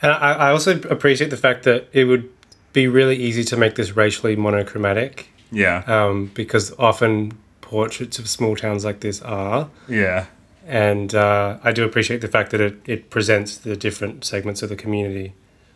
[0.00, 2.30] And I, I also appreciate the fact that it would
[2.72, 5.82] be really easy to make this racially monochromatic Yeah.
[5.86, 7.32] um, because often
[7.68, 9.68] portraits of small towns like this are.
[9.86, 10.26] Yeah.
[10.66, 14.70] And uh, I do appreciate the fact that it, it presents the different segments of
[14.70, 15.34] the community.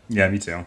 [0.08, 0.64] Yeah, me too.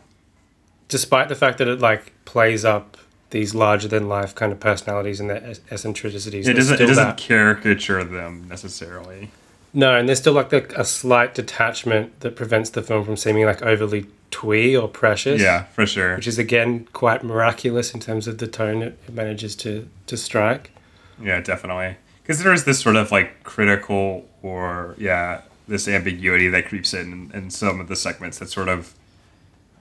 [0.88, 2.98] Despite the fact that it like plays up
[3.32, 6.48] these larger than life kind of personalities and their eccentricities.
[6.48, 6.80] It doesn't.
[6.80, 9.32] It doesn't that- caricature them necessarily.
[9.74, 13.46] No, and there's still like the, a slight detachment that prevents the film from seeming
[13.46, 15.42] like overly twee or precious.
[15.42, 16.16] Yeah, for sure.
[16.16, 20.16] Which is again quite miraculous in terms of the tone it, it manages to, to
[20.16, 20.72] strike.
[21.21, 21.97] Yeah, definitely.
[22.21, 27.49] Because there's this sort of like critical or yeah, this ambiguity that creeps in in
[27.49, 28.93] some of the segments that sort of,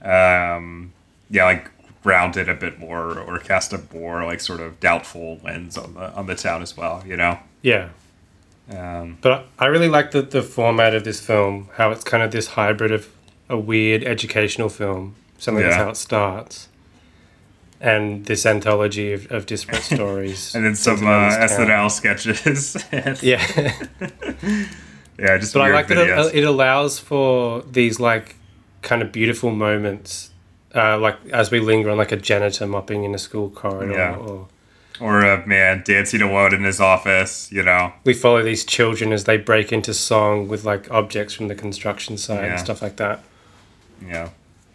[0.01, 0.93] um,
[1.29, 1.71] yeah, like
[2.03, 5.95] ground it a bit more or cast a more like sort of doubtful lens on
[5.95, 7.03] the on the town as well.
[7.05, 7.39] You know.
[7.61, 7.89] Yeah.
[8.69, 12.31] Um, But I really like the, the format of this film, how it's kind of
[12.31, 13.07] this hybrid of
[13.47, 15.15] a weird educational film.
[15.37, 16.67] Something that's how it starts.
[17.81, 20.55] And this anthology of, of disparate stories.
[20.55, 21.29] and then some uh.
[21.29, 22.77] SNL sketches.
[23.21, 23.45] Yeah.
[25.19, 28.35] yeah, just but I like that it, it allows for these like
[28.81, 30.31] kind of beautiful moments.
[30.73, 34.15] Uh, like as we linger on like a janitor mopping in a school corridor Yeah.
[34.17, 34.47] or
[35.01, 37.51] or a man dancing alone in his office.
[37.51, 37.93] You know.
[38.03, 42.17] we follow these children as they break into song with like objects from the construction
[42.17, 42.51] site Yeah.
[42.51, 43.21] and stuff like that.
[44.05, 44.29] Yeah.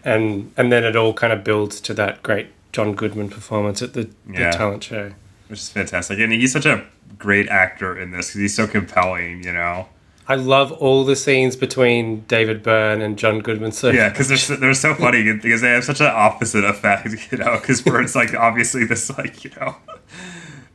[0.05, 3.95] and and then it all kind of builds to that great John Goodman performance at
[3.95, 4.51] the, Yeah.
[4.51, 5.13] the talent show.
[5.49, 6.85] Which is fantastic, and he's such a
[7.19, 9.43] great actor in this because he's so compelling.
[9.43, 9.89] You know.
[10.29, 13.73] I love all the scenes between David Byrne and John Goodman.
[13.73, 17.09] So Yeah, because they're so, they're so funny because they have such an opposite effect,
[17.33, 17.59] you know.
[17.61, 19.75] Because Byrne's like obviously this like you know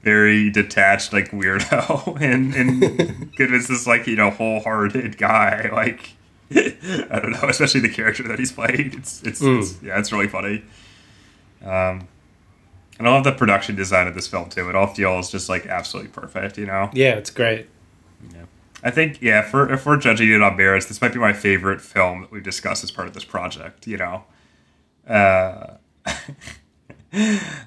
[0.03, 5.69] very detached like weirdo, and and Goodman's this like you know wholehearted guy.
[5.71, 6.09] Like
[6.53, 8.93] I don't know, especially the character that he's playing.
[8.93, 9.59] It's it's, hmm.
[9.59, 10.63] it's yeah, it's really funny.
[11.63, 12.07] Um,
[12.97, 14.69] and I love the production design of this film too.
[14.69, 16.89] It all feels just like absolutely perfect, you know.
[16.93, 17.67] yeah, it's great.
[18.33, 18.45] Yeah.
[18.83, 21.81] I think yeah, for if we're judging it on merits, this might be my favorite
[21.81, 23.87] film that we've discussed as part of this project.
[23.87, 24.23] You know,
[25.07, 26.17] uh, I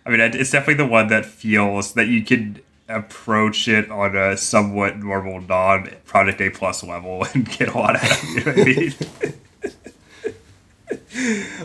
[0.06, 4.98] mean, it's definitely the one that feels that you can approach it on a somewhat
[4.98, 8.28] normal non Project A plus level and get a lot out of it.
[8.34, 9.34] You know what I mean?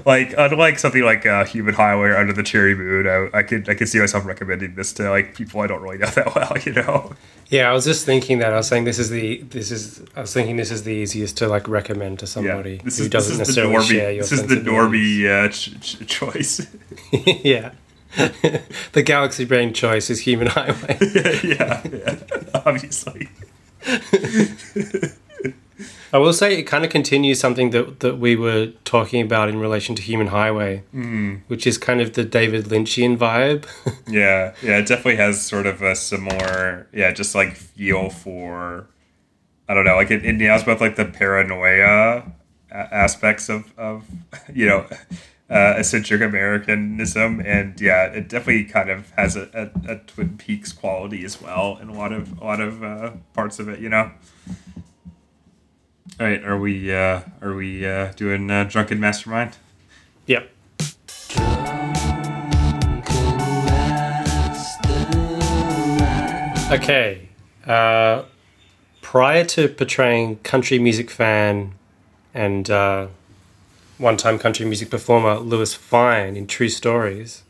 [0.05, 3.69] like unlike something like uh, Human Highway or Under the Cherry Moon, I, I could
[3.69, 6.57] I could see myself recommending this to like people I don't really know that well.
[6.65, 7.15] You know.
[7.49, 8.53] Yeah, I was just thinking that.
[8.53, 11.37] I was saying this is the this is I was thinking this is the easiest
[11.37, 14.23] to like recommend to somebody this who is, doesn't this is necessarily normie, share your
[14.23, 16.67] This is the normie uh, ch- ch- choice.
[17.11, 17.71] yeah.
[18.91, 20.97] the Galaxy Brain choice is Human Highway.
[21.43, 22.15] yeah, yeah,
[22.53, 23.27] obviously.
[26.13, 29.59] I will say it kind of continues something that, that we were talking about in
[29.59, 31.41] relation to Human Highway, Mm.
[31.47, 33.65] which is kind of the David Lynchian vibe.
[34.07, 38.86] Yeah, yeah, it definitely has sort of a similar, yeah, just like feel for,
[39.67, 42.23] I don't know, like it, it nails both like the paranoia
[42.71, 44.03] aspects of, of
[44.53, 44.86] you know,
[45.49, 50.71] uh, eccentric Americanism, and yeah, it definitely kind of has a, a, a Twin Peaks
[50.71, 53.89] quality as well in a lot of a lot of uh, parts of it, you
[53.89, 54.12] know.
[56.19, 59.58] All right, are we uh, are we uh, doing uh, Drunken Mastermind?
[60.27, 60.50] yep.
[66.71, 67.29] Okay.
[67.65, 68.23] Uh,
[69.02, 71.73] prior to portraying country music fan
[72.33, 73.08] and uh,
[73.98, 77.44] one time country music performer Louis Fyne in True Stories,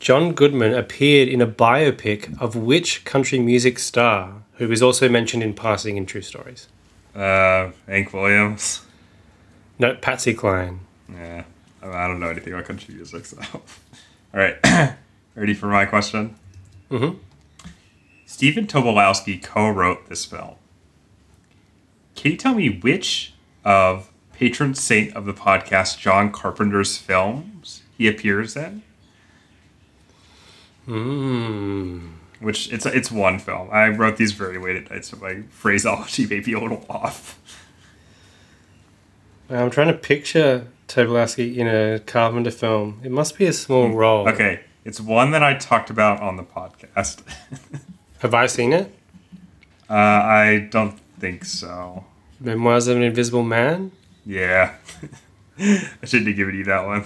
[0.00, 5.42] John Goodman appeared in a biopic of which country music star who is also mentioned
[5.42, 6.66] in passing in True Stories?
[7.16, 8.82] Uh, Hank Williams.
[9.78, 10.80] No, Patsy Cline.
[11.10, 11.44] Yeah,
[11.82, 13.38] I don't know anything about country music, so.
[13.52, 13.60] All
[14.40, 14.56] right,
[15.34, 16.36] ready for my question?
[16.90, 17.18] Mhm.
[18.26, 20.56] Stephen Tobolowsky co-wrote this film.
[22.16, 23.32] Can you tell me which
[23.64, 28.82] of patron saint of the podcast John Carpenter's films he appears in?
[30.86, 32.10] Mm.
[32.40, 33.68] Which it's it's one film.
[33.72, 37.38] I wrote these very late at night, so my phraseology may be a little off.
[39.48, 43.00] I'm trying to picture Tobolowsky in a Carpenter film.
[43.04, 44.28] It must be a small role.
[44.28, 47.22] Okay, it's one that I talked about on the podcast.
[48.18, 48.92] Have I seen it?
[49.88, 52.04] uh, I don't think so.
[52.40, 53.92] Memoirs of an Invisible Man?
[54.24, 54.74] Yeah.
[55.58, 57.04] I shouldn't have given you that one.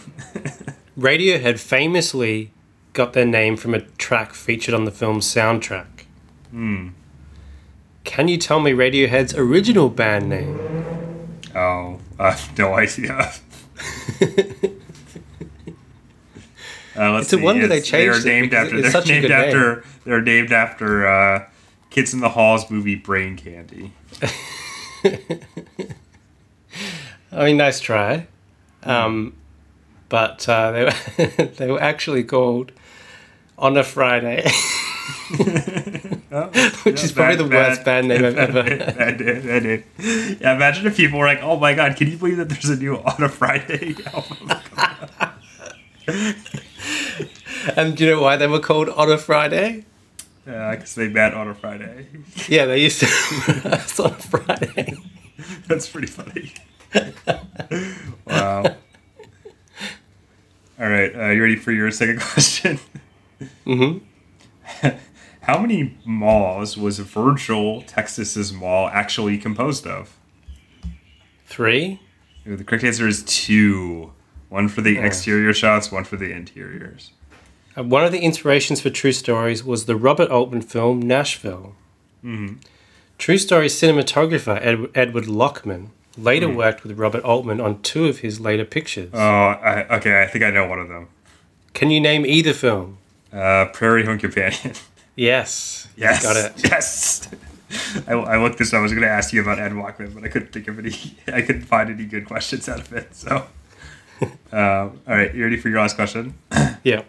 [0.98, 2.50] Radiohead famously
[2.92, 6.04] got their name from a track featured on the film's soundtrack.
[6.50, 6.88] Hmm.
[8.04, 10.58] Can you tell me Radiohead's original band name?
[11.54, 13.32] Oh, I have no idea.
[16.96, 18.82] Uh, let's It's a see, wonder they it's- they are changed it named after.
[18.82, 19.40] They're a named good name.
[19.46, 19.84] after.
[20.04, 21.48] They're named after uh,
[21.88, 23.92] Kids in the Halls movie Brain Candy.
[27.32, 28.26] I mean, nice try.
[28.82, 29.34] Um,
[30.08, 32.72] but uh, they were they were actually called
[33.60, 34.42] on a Friday,
[36.82, 38.78] which is probably the worst band name I've ever heard.
[38.96, 39.84] Bad name, bad name.
[40.40, 42.76] Yeah, imagine if people were like, "Oh my god, can you believe that there's a
[42.76, 44.50] new On a Friday album?"
[47.76, 49.84] And do you know why they were called on a Friday?
[50.46, 52.06] Yeah, Because they met on a Friday.
[52.48, 53.06] Yeah, they used to
[54.02, 54.94] on a Friday.
[55.68, 56.52] That's pretty funny.
[58.26, 58.64] wow.
[60.80, 62.80] All right, uh, you ready for your second question?
[63.66, 64.88] Mm-hmm.
[65.42, 70.16] How many malls was Virgil Texas's mall actually composed of?
[71.46, 72.00] Three.
[72.44, 74.12] The correct answer is two.
[74.48, 75.02] One for the Oh.
[75.02, 77.12] exterior shots, one for the interiors.
[77.76, 81.74] Uh, one of the inspirations for True Stories was the Robert Altman film Nashville.
[83.18, 85.88] True Stories cinematographer Ed- Edward Lachman
[86.18, 89.10] later worked with Robert Altman on two of his later pictures.
[89.12, 90.22] Oh, I, okay.
[90.22, 91.08] I think I know one of them.
[91.72, 92.98] Can you name either film?
[93.32, 94.74] Uh, Prairie Home Companion.
[95.16, 95.88] Yes.
[95.96, 96.64] yes, Got it.
[96.64, 97.28] Yes.
[98.08, 98.78] I, I looked this up.
[98.78, 100.92] I was going to ask you about Ed Lachman, but I couldn't think of any.
[101.32, 103.14] I couldn't find any good questions out of it.
[103.14, 103.46] So,
[104.52, 106.34] uh, all right, you ready for your last question?
[106.82, 107.02] Yeah.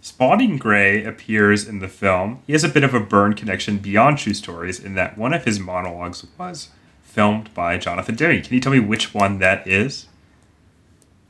[0.00, 2.42] Spalding Gray appears in the film.
[2.46, 5.44] He has a bit of a Byrne connection beyond true stories in that one of
[5.44, 6.68] his monologues was
[7.02, 8.42] filmed by Jonathan Demme.
[8.42, 10.06] Can you tell me which one that is?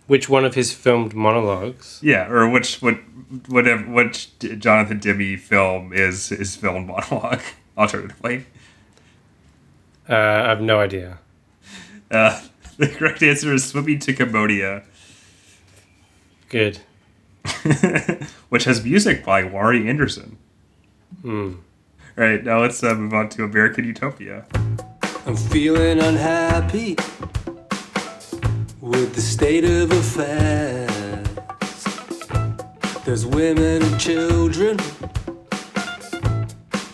[0.06, 1.98] Which one of his filmed monologues?
[2.02, 2.96] Yeah, or which what
[3.48, 7.40] whatever which Jonathan Demme film is his film monologue?
[7.78, 8.44] Alternatively,
[10.08, 11.18] Uh, I have no idea.
[12.10, 12.40] uh,
[12.76, 14.82] the correct answer is "Swimming to Cambodia,"
[16.50, 16.80] Good.
[18.48, 20.36] which has music by Laurie Anderson.
[21.22, 21.54] Hmm.
[22.16, 24.44] All right, now let's uh, move on to American Utopia.
[25.26, 26.96] I'm feeling unhappy
[28.84, 30.90] with the state of affairs.
[33.06, 34.78] There's women and children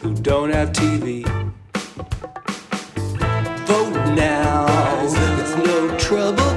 [0.01, 1.25] who don't have TV.
[3.67, 4.67] Vote now,
[5.03, 6.53] it's no trouble.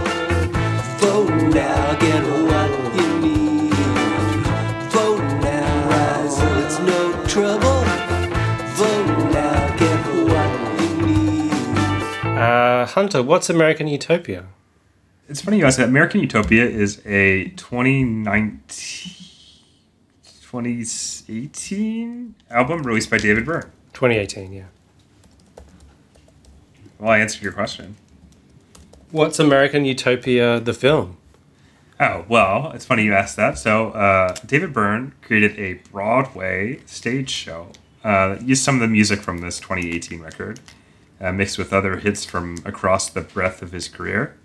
[1.01, 3.73] Vote now, get what you need.
[4.93, 7.81] Vote now, it's no trouble.
[8.77, 12.37] Vote now, get what you need.
[12.37, 14.45] Uh, Hunter, what's American Utopia?
[15.29, 15.87] It's funny you ask that.
[15.87, 18.59] American Utopia is a 2019,
[20.41, 23.71] 2018 album released by David Byrne.
[23.93, 24.63] 2018, yeah.
[26.99, 27.95] Well, I answered your question.
[29.11, 31.17] What's American Utopia, the film?
[31.99, 33.57] Oh, well, it's funny you asked that.
[33.57, 37.69] So, uh, David Byrne created a Broadway stage show
[38.03, 40.59] uh, that used some of the music from this 2018 record,
[41.21, 44.35] uh, mixed with other hits from across the breadth of his career.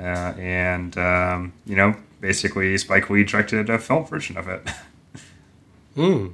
[0.00, 4.68] Uh, and, um, you know, basically, Spike Lee directed a film version of it.
[5.96, 6.28] Hmm.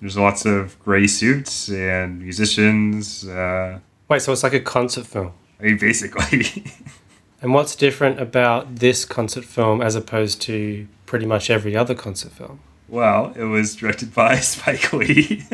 [0.00, 3.28] There's lots of gray suits and musicians.
[3.28, 5.32] Uh, Wait, so it's like a concert film.
[5.60, 6.64] I mean, basically.
[7.44, 12.32] And what's different about this concert film as opposed to pretty much every other concert
[12.32, 12.60] film?
[12.88, 15.44] well, it was directed by Spike Lee.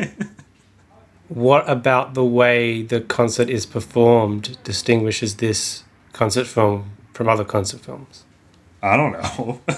[1.27, 5.83] What about the way the concert is performed distinguishes this
[6.13, 6.91] concert film
[7.21, 8.23] from other concert films?
[8.81, 9.61] I don't know.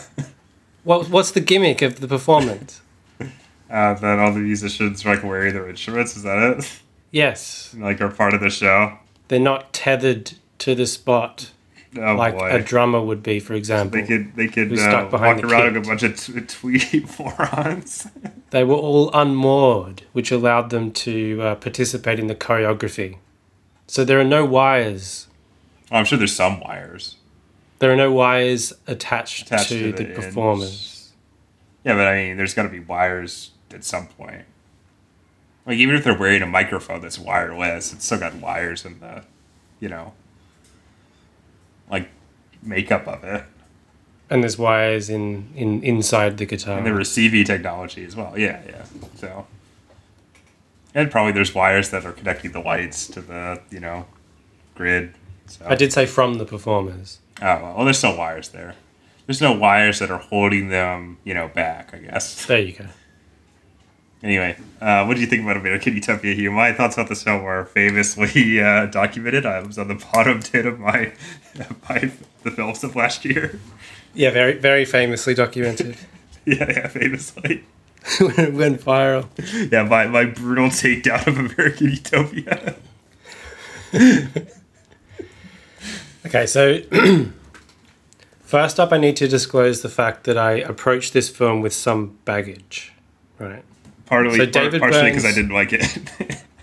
[0.86, 2.82] What, what's the gimmick of the performance?
[3.22, 3.28] uh,
[3.70, 6.18] that all the musicians are like wearing their instruments.
[6.18, 6.82] Is that it?
[7.10, 8.98] yes, like are part of the show.
[9.30, 11.52] they're not tethered to the spot
[11.98, 12.50] Oh like boy.
[12.50, 14.02] a drummer would be, for example.
[14.02, 18.08] they could they could uh, walk the around like a bunch of t- tweety morons.
[18.50, 23.20] They were all unmoored, which allowed them to uh, participate in the choreography.
[23.88, 25.28] So there are no wires.
[25.92, 27.16] Oh, I'm sure there's some wires
[27.84, 31.12] There are no wires attached, attached to, to, the, the, performers.
[31.84, 34.46] Yeah, but I mean, there's got to be wires at some point.
[35.66, 39.26] Like even if they're wearing a microphone that's wireless, it's still got wires in the,
[39.82, 40.14] you know,
[41.92, 42.08] like
[42.62, 43.44] makeup of it.
[44.30, 46.78] And there's wires in, in inside the guitar.
[46.78, 48.40] and the receiving technology as well.
[48.40, 48.86] Yeah, yeah.
[49.18, 49.46] So,
[50.96, 54.06] and probably there's wires that are connecting the lights to the you know
[54.74, 55.16] grid.
[55.48, 57.20] So, I did say from the performers.
[57.44, 58.76] Oh well, well, there's still wires there.
[59.28, 61.94] There's no wires that are holding them, you know, back.
[61.94, 62.46] I guess.
[62.46, 62.86] There you go.
[64.24, 66.34] Anyway, uh, what do you think about American Utopia?
[66.34, 69.46] Here, my thoughts about the show are famously uh, documented.
[69.46, 71.12] I was on the bottom ten of my
[71.90, 72.10] my
[72.44, 73.60] the films of last year.
[74.14, 75.98] Yeah, very very famously documented.
[76.46, 77.64] Yeah, yeah, famously.
[78.20, 79.28] when it went viral.
[79.72, 82.76] Yeah, my, my brutal takedown of American Utopia.
[86.26, 86.80] Okay, so
[88.42, 92.18] first up, I need to disclose the fact that I approached this film with some
[92.26, 92.94] baggage,
[93.40, 93.64] right?
[94.06, 96.44] Partly, So par- partially because I didn't like it.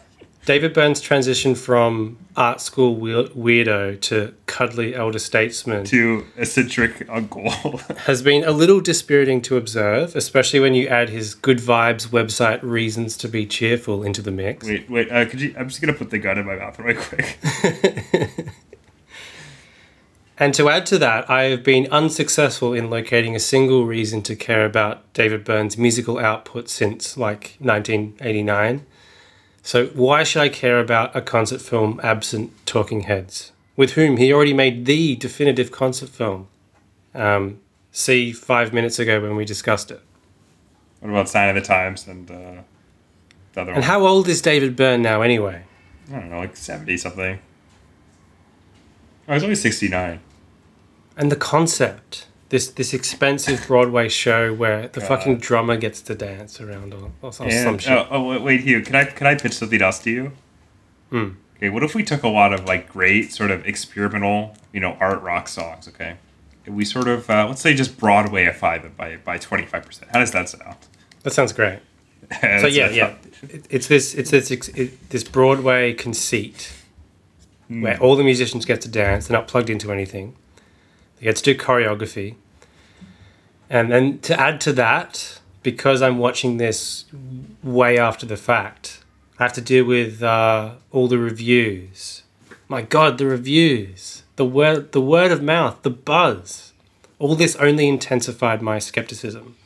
[0.46, 7.50] David Byrne's transition from art school weirdo to cuddly elder statesman to eccentric uncle.
[8.06, 12.60] has been a little dispiriting to observe, especially when you add his good vibes website
[12.62, 14.66] reasons to be cheerful into the mix.
[14.66, 15.12] wait, wait.
[15.12, 15.54] Uh, could you?
[15.58, 17.38] I'm just gonna put the gun in my mouth right quick.
[20.40, 24.34] And to add to that, I have been unsuccessful in locating a single reason to
[24.34, 28.86] care about David Byrne's musical output since like 1989.
[29.62, 34.32] So, why should I care about a concert film absent Talking Heads, with whom he
[34.32, 36.48] already made the definitive concert film?
[37.14, 37.60] Um,
[37.92, 40.00] see, five minutes ago when we discussed it.
[41.00, 42.62] What about Sign of the Times and uh, the other
[43.56, 43.74] And one?
[43.74, 45.64] And how old is David Byrne now, anyway?
[46.08, 47.38] I don't know, like seventy something.
[49.28, 50.20] Oh, he's only sixty nine.
[51.20, 52.26] And the concept.
[52.48, 55.06] This, this expensive Broadway show where the God.
[55.08, 57.92] fucking drummer gets to dance around or, or some And, shit.
[57.92, 58.80] oh, oh, wait, Hugh.
[58.82, 60.32] Can I can I pitch something else to you?
[61.10, 61.28] Hmm.
[61.56, 64.96] Okay, what if we took a lot of like great sort of experimental, you know,
[64.98, 65.86] art rock songs?
[65.86, 66.16] Okay,
[66.66, 70.10] and we sort of uh, let's say just Broadwayify them by by twenty five percent.
[70.12, 70.74] How does that sound?
[71.22, 71.78] That sounds great.
[72.40, 73.14] So yeah, yeah,
[73.48, 76.72] It- it's this it's this it, this Broadway conceit
[77.68, 77.82] Hmm.
[77.82, 79.28] where all the musicians get to dance.
[79.28, 80.34] They're not plugged into anything.
[81.20, 82.34] They get to do choreography,
[83.68, 87.04] and then to add to that, because I'm watching this
[87.62, 89.04] way after the fact,
[89.38, 92.22] I have to deal with uh, all the reviews.
[92.68, 96.72] My God, the reviews, the word, the word of mouth, the buzz.
[97.18, 99.56] All this only intensified my skepticism.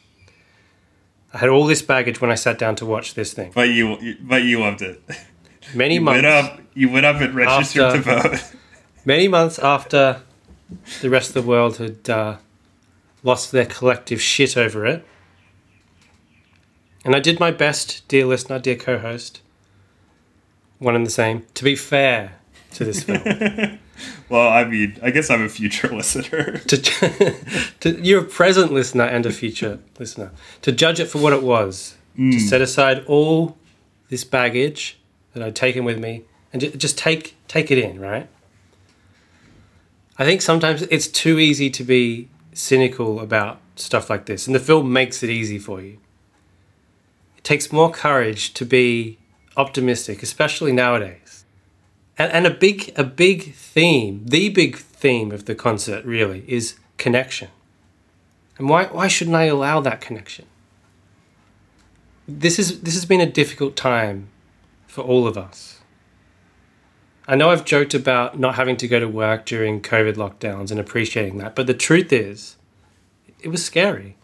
[1.32, 3.52] I had all this baggage when I sat down to watch this thing.
[3.54, 5.02] But you, you- but you loved it.
[5.74, 6.60] Many You months, went up.
[6.74, 8.52] You went up and registered After- to vote.
[9.04, 10.22] many months after
[11.00, 12.36] the rest of the world had uh,
[13.22, 15.04] lost their collective shit over it,
[17.04, 19.40] and I did my best, dear listener, dear co-host,
[20.78, 22.36] one and the same, to be fair
[22.72, 23.78] to this film.
[24.28, 26.58] Well, I mean, I guess I'm a future listener.
[26.58, 26.76] to,
[27.80, 31.42] to you're a present listener and a future listener to judge it for what it
[31.42, 33.56] was to set aside all
[34.08, 34.98] this baggage
[35.32, 36.22] that I'd taken with me
[36.52, 38.28] and just take take it in right
[40.16, 44.60] I think sometimes it's too easy to be cynical about stuff like this and the
[44.60, 45.98] film makes it easy for you.
[47.36, 49.18] It takes more courage to be
[49.56, 51.44] optimistic especially nowadays.
[52.16, 56.76] And, and a big a big theme the big theme of the concert really is
[56.96, 57.48] connection.
[58.56, 60.46] And why why shouldn't i allow that connection?
[62.28, 64.28] This is this has been a difficult time
[64.86, 65.80] for all of us
[67.26, 70.80] i know i've joked about not having to go to work during covid lockdowns and
[70.80, 72.56] appreciating that but the truth is
[73.40, 74.16] it was scary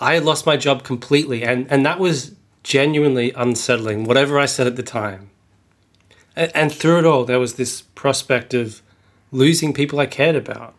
[0.00, 4.66] i had lost my job completely and and that was genuinely unsettling whatever i said
[4.66, 5.30] at the time
[6.36, 8.82] and, and through it all, there was this prospect of
[9.30, 10.74] losing people I cared about.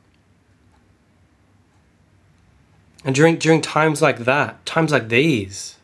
[3.06, 5.78] And during during times like that, times like these,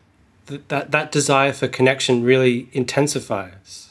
[0.46, 3.89] th- that that desire for connection really intensifies.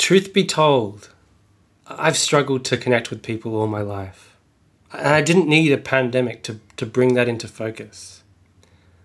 [0.00, 1.10] Truth be told,
[1.86, 4.34] I've struggled to connect with people all my life.
[4.94, 8.22] And I didn't need a pandemic to, to bring that into focus.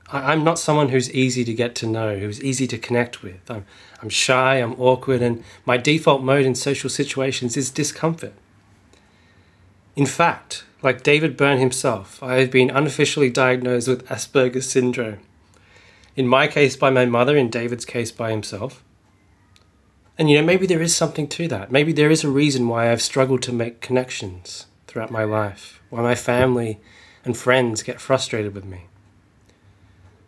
[0.07, 3.41] I, I'm not someone who's easy to get to know, who's easy to connect with.
[3.51, 3.65] I'm,
[4.01, 8.33] I'm shy, I'm awkward, and my default mode in social situations is discomfort.
[9.97, 15.19] In fact, like David Byrne himself, I have been unofficially diagnosed with Asperger's syndrome.
[16.15, 18.81] In my case, by my mother, in David's case, by himself.
[20.17, 21.71] And you know, maybe there is something to that.
[21.71, 26.01] Maybe there is a reason why I've struggled to make connections throughout my life, why
[26.01, 26.79] my family
[27.25, 28.85] and friends get frustrated with me.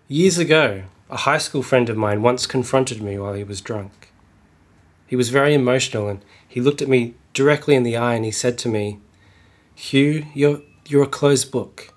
[0.10, 4.12] Years ago, a high school friend of mine once confronted me while he was drunk.
[5.06, 8.32] He was very emotional and he looked at me directly in the eye and he
[8.32, 9.00] said to me,
[9.74, 11.94] Hugh, you're, you're a closed book.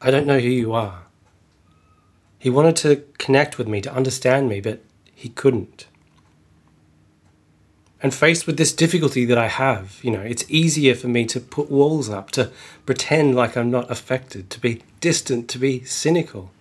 [0.00, 1.02] I don't know who you are.
[2.38, 4.82] He wanted to connect with me, to understand me, but
[5.14, 5.85] he couldn't.
[8.06, 11.40] And faced with this difficulty that I have, you know, it's easier for me to
[11.40, 12.52] put walls up, to
[12.86, 16.52] pretend like I'm not affected, to be distant, to be cynical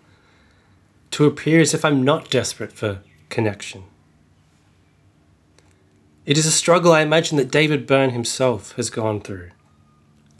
[1.12, 3.84] to appear as if I'm not desperate for connection.
[6.26, 9.52] It is a struggle I imagine that David Byrne himself has gone through.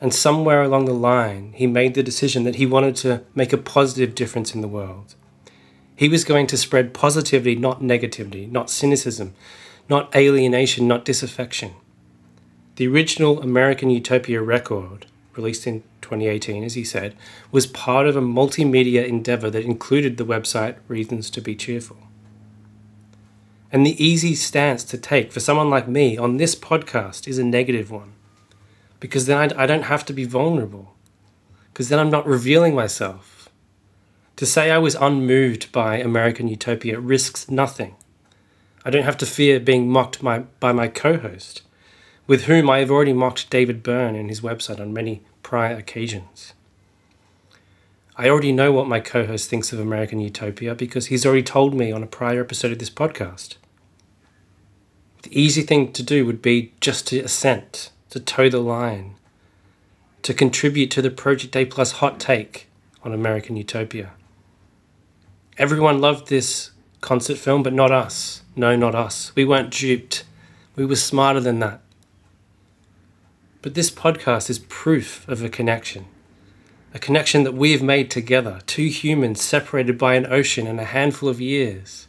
[0.02, 3.58] And somewhere along the line, he made the decision that he wanted to make a
[3.58, 5.14] positive difference in the world.
[5.96, 9.36] He was going to spread positivity, not negativity, not cynicism,
[9.90, 11.74] not alienation, not disaffection.
[12.76, 15.06] The original American Utopia record,
[15.36, 17.16] released in 2018, as he said,
[17.52, 21.98] was part of a multimedia endeavor that included the website Reasons to Be Cheerful.
[23.72, 27.44] And the easy stance to take for someone like me on this podcast is a
[27.44, 28.14] negative one.
[29.00, 30.96] Because then I, don't have to be vulnerable.
[31.72, 33.50] Because then I'm not revealing myself.
[34.38, 37.96] To say I was unmoved by American Utopia risks nothing.
[38.86, 41.64] I don't have to fear being mocked my, by my co host,
[42.28, 46.54] with whom I have already mocked David Byrne and his website on many prior occasions.
[48.16, 51.74] I already know what my co host thinks of American Utopia because he's already told
[51.74, 53.56] me on a prior episode of this podcast.
[55.24, 59.16] The easy thing to do would be just to assent, to toe the line,
[60.22, 62.68] to contribute to the Project A Plus hot take
[63.04, 64.12] on American Utopia.
[65.58, 66.72] Everyone loved this
[67.06, 68.42] concert film, but not us.
[68.56, 69.32] No, not us.
[69.36, 70.26] We weren't duped.
[70.76, 71.80] We were smarter than that.
[73.62, 76.06] But this podcast is proof of a connection.
[76.94, 80.86] A connection that we have made together, two humans separated by an ocean and a
[80.86, 82.08] handful of years.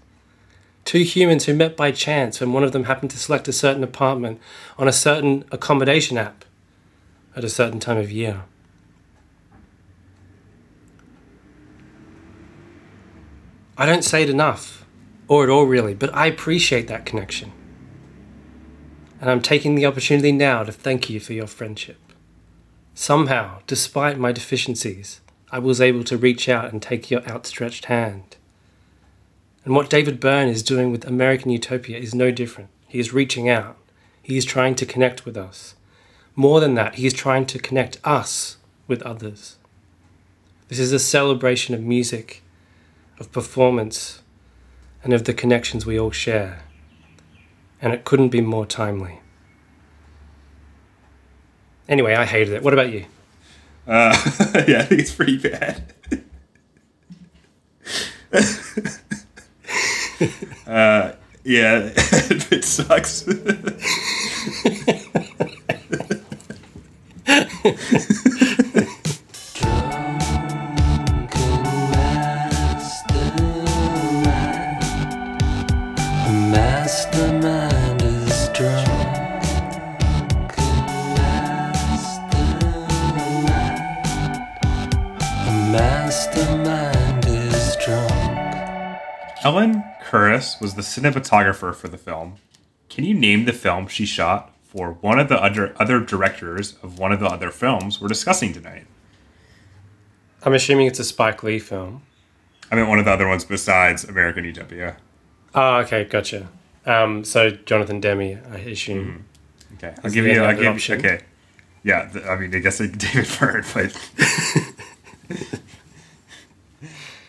[0.85, 3.83] Two humans who met by chance when one of them happened to select a certain
[3.83, 4.41] apartment
[4.79, 6.45] on a certain accommodation app
[7.35, 8.45] at a certain time of year.
[13.77, 14.86] I don't say it enough,
[15.29, 17.53] or at all really, but I appreciate that connection.
[19.21, 21.99] And I'm taking the opportunity now to thank you for your friendship.
[22.95, 25.21] Somehow, despite my deficiencies,
[25.51, 28.37] I was able to reach out and take your outstretched hand.
[29.65, 32.71] And what David Byrne is doing with American Utopia is no different.
[32.87, 33.77] He is reaching out,
[34.23, 35.75] he is trying to connect with us.
[36.35, 39.57] More than that, he is trying to connect us with others.
[40.69, 42.43] This is a celebration of music,
[43.19, 44.23] of performance,
[45.07, 46.65] and of the connections we all share.
[47.81, 49.21] And it couldn't be more timely.
[51.89, 52.65] Anyway, I hated it.
[52.65, 53.05] What about you?
[53.87, 54.21] Uh,
[54.67, 55.95] yeah, I think it's pretty bad.
[60.67, 61.13] uh,
[61.45, 61.93] yeah,
[62.51, 63.25] it sucks.
[89.47, 92.35] Ellen Kuras was the cinematographer for the film.
[92.89, 96.99] Can you name the film she shot for one of the other other directors of
[96.99, 98.89] one of the other films we're discussing tonight?
[100.43, 102.03] I'm assuming it's a Spike Lee film.
[102.73, 104.97] I mean, one of the other ones besides American Utopia.
[105.55, 106.49] Oh, okay, gotcha.
[106.85, 109.27] Um, so Jonathan Demme, I assume.
[109.75, 110.43] Okay, I'll Is give you.
[110.43, 110.99] I'll give option?
[110.99, 111.21] Okay,
[111.85, 112.11] yeah.
[112.29, 113.97] I mean, I guess David Byrne, but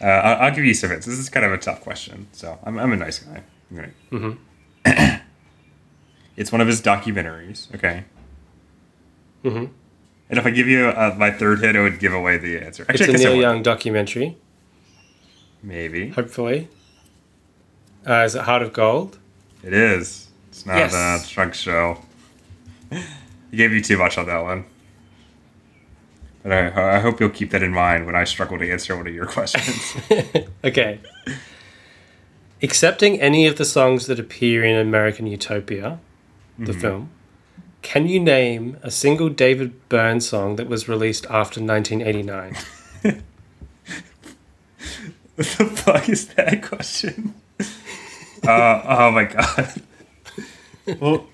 [0.01, 1.05] uh, I'll, I'll give you some hints.
[1.05, 3.43] This is kind of a tough question, so I'm, I'm a nice guy.
[3.71, 3.93] Right.
[4.11, 5.17] Mm-hmm.
[6.35, 7.73] it's one of his documentaries.
[7.75, 8.03] Okay.
[9.43, 9.69] Mhm.
[10.29, 12.83] And if I give you uh, my third hint, it would give away the answer.
[12.89, 13.41] It's Actually, a I guess I Neil.
[13.41, 14.37] Young documentary,
[15.63, 16.67] Maybe hopefully.
[18.07, 19.17] Uh, is it Heart of Gold?
[19.63, 20.27] it is.
[20.49, 20.93] It's not Yes.
[21.29, 22.01] a drunk show.
[23.51, 24.65] He gave you too much on that one.
[26.47, 29.05] But I, I hope you'll keep that in mind when I struggle to answer one
[29.05, 29.97] of your questions.
[30.63, 30.99] Okay.
[32.63, 35.99] Accepting any of the songs that appear in American Utopia,
[36.57, 37.09] the film,
[37.81, 42.55] can you name a single David Byrne song that was released after 1989?
[45.35, 47.33] what the fuck is that question?
[48.47, 49.81] uh, oh my god.
[50.99, 51.27] well,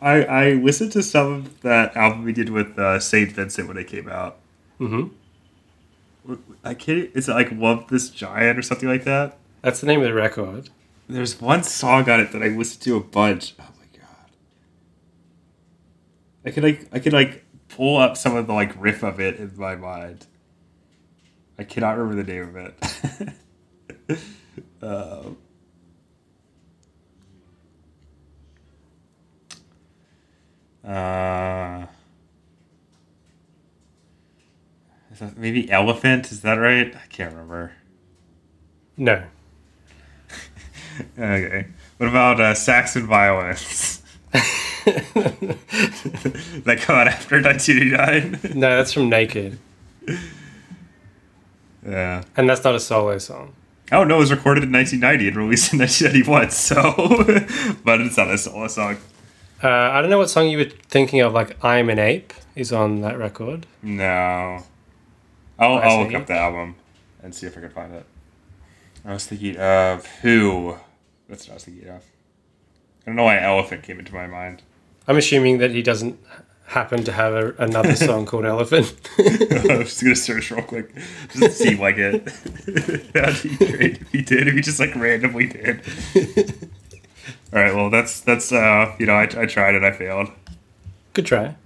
[0.00, 3.76] I I listened to some of that album we did with uh, Saint Vincent when
[3.76, 4.38] it came out.
[4.80, 5.08] mm-hmm.
[6.62, 7.10] I can't.
[7.14, 9.38] Is it like "Love This Giant" or something like that?
[9.62, 10.70] That's the name of the record.
[11.08, 13.54] There's one song on it that I listened to a bunch.
[13.58, 14.30] Oh my god.
[16.44, 19.36] I could like I could like pull up some of the like riff of it
[19.36, 20.26] in my mind.
[21.58, 22.56] I cannot remember the name of
[24.08, 24.18] it.
[24.82, 25.38] um,
[30.88, 31.86] uh,
[35.36, 36.32] maybe elephant?
[36.32, 36.94] Is that right?
[36.94, 37.72] I can't remember.
[38.96, 39.24] No.
[41.16, 41.68] Okay.
[41.98, 44.02] What about uh, sax and violins?
[44.32, 44.42] that
[46.80, 48.58] come out after 1989.
[48.58, 49.60] No, that's from Naked.
[51.86, 52.24] yeah.
[52.36, 53.52] And that's not a solo song.
[53.92, 56.50] Oh no, it was recorded in 1990 and released in 1991.
[56.50, 58.96] So, but it's not a solo song.
[59.62, 62.72] Uh, I don't know what song you were thinking of, like I'm an Ape is
[62.72, 63.66] on that record.
[63.82, 64.62] No.
[65.58, 66.76] I'll, I'll look up the album
[67.22, 68.06] and see if I can find it.
[69.04, 70.76] I was thinking of who.
[71.28, 72.02] That's what I was thinking of.
[73.02, 74.62] I don't know why Elephant came into my mind.
[75.08, 76.20] I'm assuming that he doesn't
[76.66, 78.94] happen to have a, another song called Elephant.
[79.18, 80.94] I'm just gonna search real quick.
[81.32, 82.26] Doesn't seem like it.
[83.12, 84.46] That'd be great if he did.
[84.48, 85.80] If he just like randomly did.
[87.52, 87.74] All right.
[87.74, 89.82] Well, that's that's uh you know I, I tried it.
[89.84, 90.30] I failed.
[91.14, 91.56] Good try.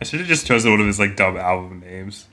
[0.00, 2.26] I should have just chosen one of his like dumb album names.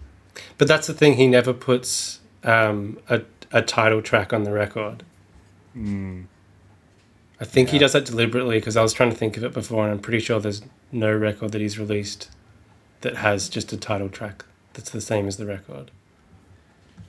[0.57, 3.21] But that's the thing, he never puts um, a,
[3.51, 5.03] a title track on the record.
[5.75, 9.83] I think he does that deliberately because I was trying to think of it before,
[9.83, 10.61] and I'm pretty sure there's
[10.91, 12.29] no record that he's released
[13.01, 15.91] that has just a title track that's the same as the record.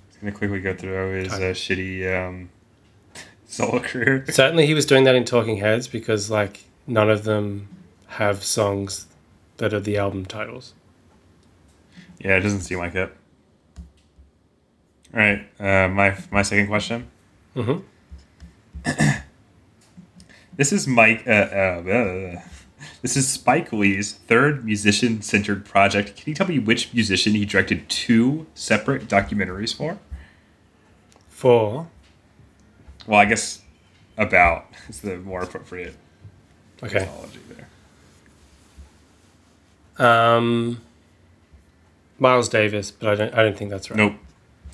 [0.09, 2.51] Just gonna quickly go through his uh, shitty um,
[3.53, 4.25] solo career.
[4.31, 7.69] Certainly, he was doing that in Talking Heads because, like, none of them
[8.09, 9.07] have songs
[9.59, 10.75] that are the album titles.
[12.19, 13.15] Yeah, it doesn't seem like it.
[15.15, 17.11] All right, uh, my my second question.
[17.55, 17.79] hmm
[20.55, 21.27] This is Mike.
[21.27, 22.41] Uh, uh, uh,
[23.01, 26.15] this is Spike Lee's third musician-centered project.
[26.17, 29.99] Can you tell me which musician he directed two separate documentaries for?
[31.29, 31.89] For
[33.07, 33.61] Well, I guess
[34.17, 35.95] about is the more appropriate
[36.83, 37.41] okay, terminology
[39.99, 40.07] there.
[40.07, 40.81] um,
[42.19, 43.35] Miles Davis, but I don't.
[43.35, 43.97] I don't think that's right.
[43.97, 44.15] Nope.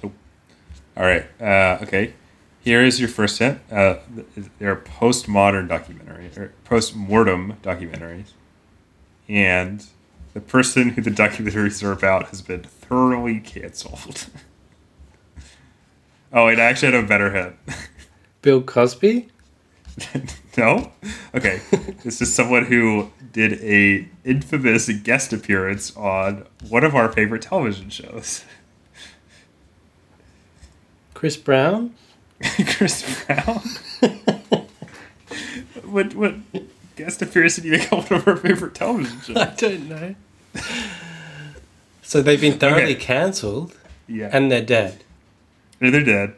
[0.03, 0.13] Nope.
[0.97, 1.27] All right.
[1.41, 2.13] Uh, okay.
[2.61, 3.61] Here is your first hint.
[3.71, 3.97] Uh,
[4.35, 8.33] th- they're postmodern documentaries or post-mortem documentaries,
[9.29, 9.87] and
[10.35, 14.27] the person who the documentaries are about has been thoroughly canceled.
[16.33, 17.57] oh, wait, I actually had a better hint.
[18.43, 19.29] Bill Cosby.
[20.57, 20.93] no.
[21.35, 21.61] Okay.
[22.05, 27.91] this is someone who did a infamous guest appearance on one of our favorite television
[27.91, 28.45] shows.
[31.15, 31.95] Chris Brown.
[32.77, 33.61] Chris Brown.
[35.85, 36.35] what what
[36.97, 39.37] guest appearance did you make on one of our favorite television shows?
[39.37, 40.15] I don't know.
[42.03, 42.95] so they've been thoroughly Okay.
[42.95, 43.77] cancelled,
[44.07, 45.03] Yeah, and they're dead.
[45.81, 46.35] and they're dead,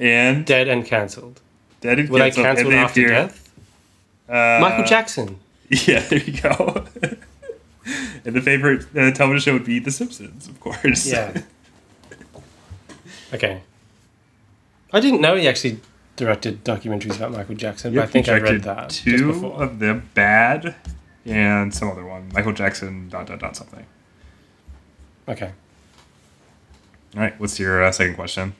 [0.00, 1.40] and Dead and cancelled.
[1.80, 3.50] dead and canceled, after appear- death?
[4.28, 5.38] Uh, Michael Jackson.
[5.86, 6.84] Yeah, there you go.
[8.24, 11.06] and the favorite uh, television show would be The Simpsons, of course.
[11.06, 11.42] Yeah.
[13.32, 13.62] Okay.
[14.92, 15.78] I didn't know he actually
[16.16, 20.74] directed documentaries about Michael Jackson, but I think I read that Two of them bad,
[21.24, 22.28] and some other one.
[22.32, 23.08] Michael Jackson.
[23.08, 23.86] Dot dot dot something.
[25.28, 25.52] Okay.
[27.14, 27.38] All right.
[27.38, 28.54] What's your uh, second question?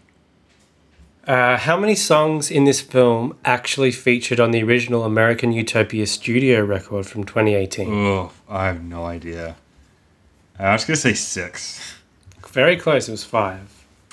[1.27, 6.65] Uh, how many songs in this film actually featured on the original American Utopia studio
[6.65, 7.89] record from 2018?
[7.93, 9.57] Oh, I have no idea.
[10.59, 11.95] I was gonna say six.
[12.49, 13.09] Very close.
[13.09, 13.69] It was five.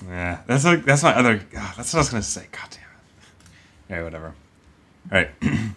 [0.08, 1.42] Yeah, that's like that's my other.
[1.58, 2.46] ah, that's what I was gonna say.
[2.52, 3.94] God damn it.
[3.94, 4.34] Okay, whatever.
[5.12, 5.30] All right.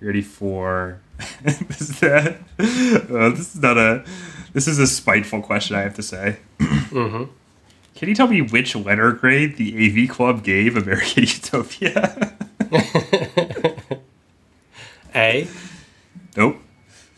[0.00, 1.00] ready for
[1.42, 1.80] this?
[1.80, 4.04] Is that, uh, this is not a.
[4.52, 5.76] This is a spiteful question.
[5.76, 6.38] I have to say.
[6.60, 7.24] hmm
[7.96, 12.36] Can you tell me which letter grade the AV Club gave American Utopia?
[15.14, 15.48] A,
[16.36, 16.58] nope.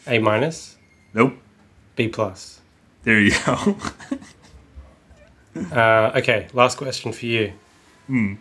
[0.06, 0.76] A minus,
[1.12, 1.34] Nope.
[1.96, 2.60] B plus.
[3.02, 3.76] There you go.
[5.72, 7.52] Uh, okay, last question for you.
[8.06, 8.34] Hmm.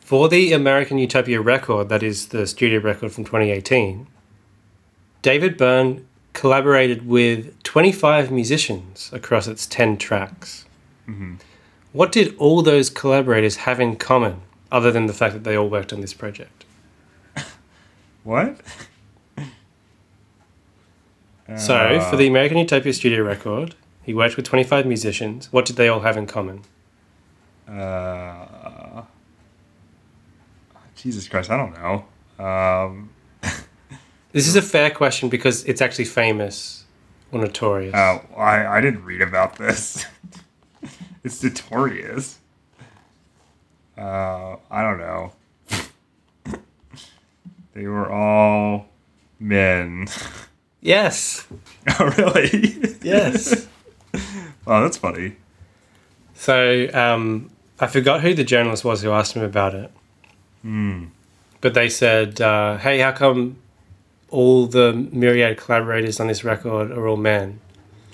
[0.00, 4.06] For the American Utopia record, that is the studio record from 2018,
[5.22, 10.66] David Byrne collaborated with 25 musicians across its 10 tracks.
[11.08, 11.36] Mm-hmm.
[11.92, 14.40] What did all those collaborators have in common,
[14.70, 16.64] other than the fact that they all worked on this project?
[18.24, 18.60] what?
[21.58, 25.52] So, for the American Utopia studio record, he worked with 25 musicians.
[25.52, 26.62] What did they all have in common?
[27.68, 29.02] Uh,
[30.96, 32.44] Jesus Christ, I don't know.
[32.44, 33.10] Um,
[34.32, 36.84] This is a fair question because it's actually famous
[37.32, 37.94] or notorious.
[37.94, 40.06] oh, I, I didn't read about this.
[41.24, 42.38] it's notorious.
[43.96, 45.32] Uh, I don't know.
[47.74, 48.88] they were all
[49.38, 50.08] men.
[50.80, 51.46] Yes.
[52.00, 52.96] oh, really?
[53.02, 53.68] Yes.
[54.66, 55.36] oh, that's funny.
[56.34, 59.90] So um, I forgot who the journalist was who asked him about it.
[60.62, 61.06] Hmm.
[61.60, 63.62] But they said, uh, "Hey, how come
[64.32, 67.60] all the myriad collaborators on this record are all men.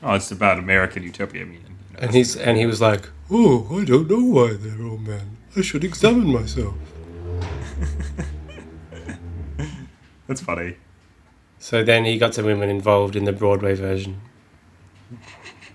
[0.03, 1.43] Oh, it's about American utopia.
[1.43, 1.68] I mean,
[2.01, 5.36] And he's and he was like, "Oh, I don't know why they're all men.
[5.57, 6.74] I should examine myself."
[10.26, 10.76] that's funny.
[11.59, 14.20] So then he got some women involved in the Broadway version.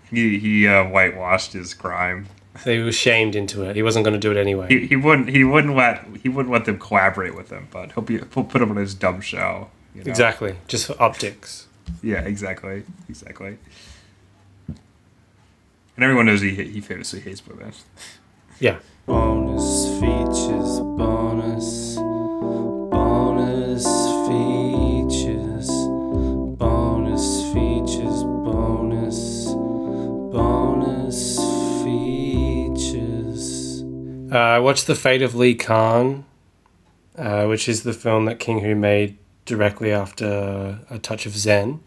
[0.10, 2.28] He he uh, whitewashed his crime.
[2.64, 3.76] So he was shamed into it.
[3.76, 4.68] He wasn't going to do it anyway.
[4.70, 8.04] He, he wouldn't he wouldn't let he wouldn't let them collaborate with him, but he'll
[8.04, 9.70] be he'll put him on his dumb show.
[9.96, 10.10] you know?
[10.10, 11.68] Exactly, just for optics.
[12.02, 13.58] Yeah, exactly, exactly.
[15.96, 17.72] And everyone knows he he famously hates women.
[18.60, 18.80] Yeah.
[19.06, 21.98] Bonus features, bonus,
[22.90, 23.86] bonus
[24.28, 25.70] features,
[26.58, 29.46] bonus features, bonus,
[30.32, 31.38] bonus
[31.84, 33.84] features.
[34.32, 36.26] Uh, I watched The Fate of Lee Khan,
[37.18, 41.82] uh, which is the film that King Hu made directly after A Touch of Zen.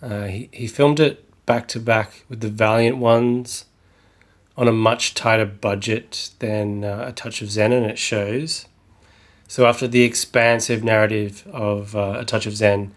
[0.00, 3.66] Uh, he, he filmed it back to back with The Valiant Ones
[4.56, 8.66] on a much tighter budget than uh, A Touch of Zen, and it shows.
[9.48, 12.94] So, after the expansive narrative of uh, A Touch of Zen,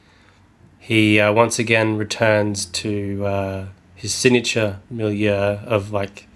[0.79, 3.65] he uh, once again returns to uh,
[3.95, 6.27] his signature milieu of like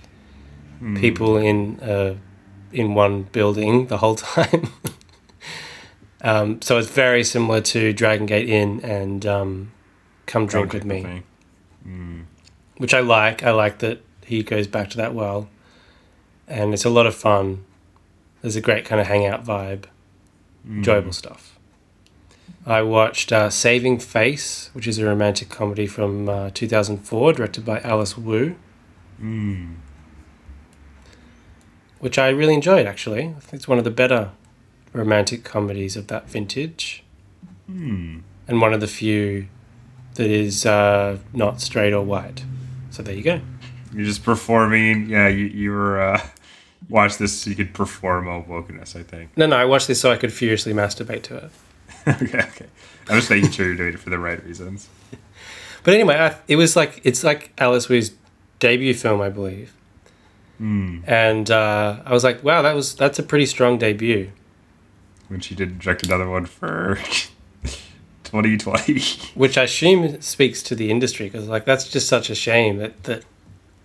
[0.96, 2.16] people in uh,
[2.72, 4.70] in one building the whole time.
[6.22, 9.72] um, so it's very similar to Dragon Gate Inn and um,
[10.26, 11.24] Come Drink with Me,
[12.78, 13.44] which I like.
[13.44, 15.50] I like that he goes back to that well,
[16.48, 17.66] and it's a lot of fun.
[18.42, 19.86] There's a great kind of hangout vibe,
[20.68, 21.58] enjoyable stuff.
[22.66, 27.80] I watched uh, Saving Face, which is a romantic comedy from uh, 2004, directed by
[27.82, 28.56] Alice Wu.
[32.00, 33.34] which I really enjoyed actually.
[33.36, 34.32] I think it's one of the better
[34.94, 37.04] romantic comedies of that vintage,
[38.48, 39.48] and one of the few
[40.16, 42.44] that is uh, not straight or white.
[42.92, 43.42] So there you go.
[43.94, 45.10] You're just performing.
[45.10, 46.22] Yeah, you you were uh,
[46.90, 48.96] watch this so you could perform a wokeness.
[48.96, 49.36] I think.
[49.38, 51.52] No, no, I watched this so I could furiously masturbate to it.
[52.08, 52.66] okay, okay.
[53.10, 54.90] I'm just making sure you're doing it for the right reasons.
[55.82, 58.12] But anyway, I, it was like it's like Alice Wu's
[58.60, 59.74] debut film, I believe.
[60.60, 64.32] And uh, I was like, wow, that was that's a pretty strong debut.
[65.30, 67.00] When she did direct another one for
[68.32, 69.00] 2020.
[69.36, 73.04] which I assume speaks to the industry because like that's just such a shame that
[73.04, 73.24] that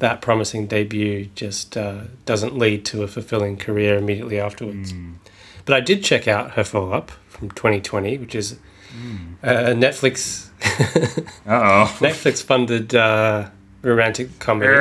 [0.00, 4.92] that promising debut just uh, doesn't lead to a fulfilling career immediately afterwards.
[5.64, 8.58] But I did check out her follow up from 2020, which is
[9.42, 10.48] a Netflix.
[11.46, 13.48] Netflix funded uh,
[13.82, 14.72] romantic comedy,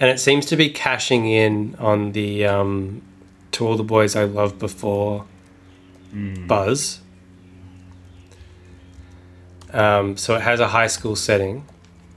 [0.00, 3.02] and it seems to be cashing in on the um,
[3.52, 5.24] "To All the Boys I Loved Before"
[6.46, 7.01] buzz.
[9.72, 11.64] Um, so it has a high school setting,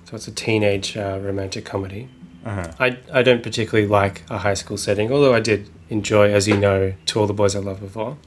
[0.06, 2.10] so it's a teenage uh, romantic comedy.
[2.45, 2.72] Uh-huh.
[2.80, 6.58] I I don't particularly like a high school setting, although I did enjoy, as you
[6.58, 8.18] know, "To All the Boys I Loved Before."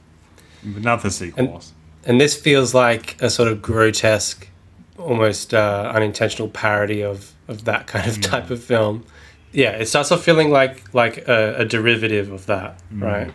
[0.63, 1.73] But not the sequels.
[2.05, 4.49] and this feels like a sort of grotesque,
[4.97, 9.05] almost uh, unintentional parody of of that kind of type of film.
[9.51, 13.31] Yeah, it starts off feeling like like a, a derivative of that, right?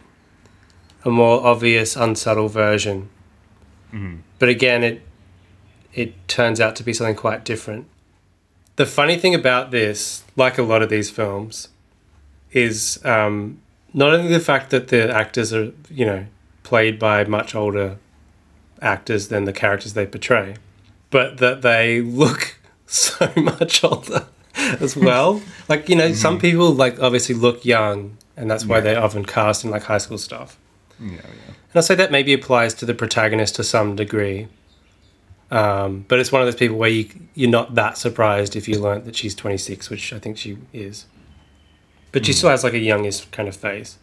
[1.05, 3.09] A more obvious, unsubtle version.
[4.38, 5.03] But again, it
[5.95, 7.86] it turns out to be something quite different.
[8.76, 11.68] The funny thing about this, like a lot of these films,
[12.53, 13.61] is um,
[13.92, 16.26] not only the fact that the actors are, you know,
[16.64, 17.99] played by much older
[18.82, 20.57] actors than the characters they portray,
[21.11, 24.26] but that they look so much older
[24.57, 25.40] as well.
[25.68, 29.64] like, you know, some people like obviously look young, and that's why they're often cast
[29.64, 30.59] in like high school stuff.
[31.01, 31.20] Yeah, yeah.
[31.20, 34.49] And I'll say that maybe applies to the protagonist to some degree.
[35.55, 38.80] Um, but it's one of those people where you, you're not that surprised if you
[38.80, 41.07] learnt that she's 26, which I think she is.
[42.11, 43.98] But she still has like a youngish kind of face.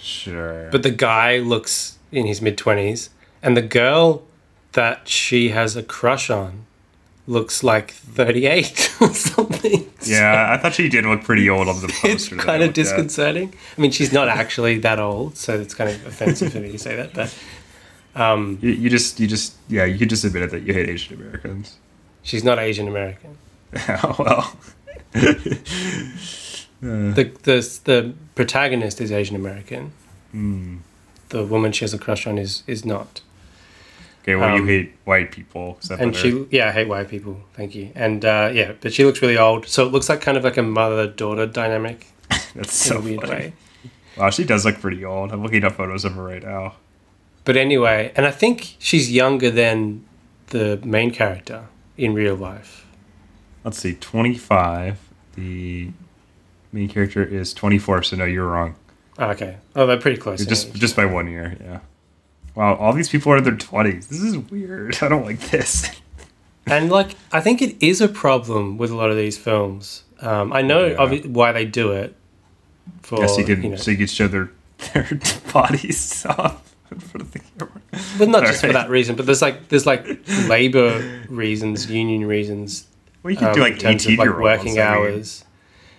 [0.00, 0.70] Sure.
[0.70, 3.10] But the guy looks in his mid 20s,
[3.42, 4.22] and the girl
[4.72, 6.66] that she has a crush on
[7.26, 9.90] looks like 38 or something.
[10.04, 12.08] yeah, I thought she did look pretty old on the poster.
[12.08, 12.82] It's kind of looked at.
[12.84, 13.54] disconcerting.
[13.76, 16.78] I mean, she's not actually that old, so it's kind of offensive for me to
[16.78, 17.14] say that.
[17.14, 17.34] But
[18.14, 20.88] um, You, you just, you just, yeah, you could just admit it that you hate
[20.88, 21.76] Asian Americans.
[22.22, 23.36] she's not Asian American.
[23.88, 24.56] oh, well.
[26.80, 29.92] The, the the protagonist is Asian American.
[30.32, 30.78] Hmm.
[31.28, 33.20] The woman she has a crush on is is not.
[34.22, 35.78] Okay, well, you Um, hate white people.
[35.98, 37.40] And she, yeah, I hate white people.
[37.54, 37.90] Thank you.
[37.94, 40.56] And uh, yeah, but she looks really old, so it looks like kind of like
[40.56, 43.32] a mother daughter dynamic That's in so a weird funny.
[43.32, 43.52] way.
[44.16, 45.30] Wow, she does look pretty old.
[45.32, 46.74] I'm looking up photos of her right now.
[47.44, 50.04] But anyway, and I think she's younger than
[50.48, 51.66] the main character
[51.96, 52.86] in real life.
[53.64, 54.98] Let's see, 25.
[55.34, 55.90] The
[56.72, 58.76] main character is 24, so no, you're wrong.
[59.18, 59.56] Oh, okay.
[59.74, 60.44] Oh, they're pretty close.
[60.44, 60.80] Just age.
[60.80, 61.80] just by one year, yeah.
[62.54, 64.08] Wow, all these people are in their 20s.
[64.08, 64.98] This is weird.
[65.02, 65.90] I don't like this.
[66.64, 70.04] And like, I think it is a problem with a lot of these films.
[70.20, 70.96] Um, I know Yeah.
[70.96, 72.14] obvi- why they do it.
[73.02, 74.52] For yeah, so you can you know, so you can show their
[74.94, 75.08] their
[75.52, 76.61] bodies off
[77.10, 77.68] front the
[78.18, 79.16] but not just for that reason.
[79.16, 80.06] But there's like there's like
[80.48, 82.86] labor reasons, union reasons,
[83.22, 85.44] Well, you can um, do like in terms of like working hours,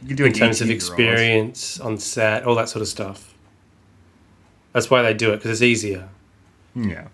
[0.01, 0.89] You can do in terms of 18-year-olds.
[0.89, 3.33] experience on set, all that sort of stuff.
[4.73, 6.09] That's why they do it because it's easier.
[6.75, 7.07] Yeah.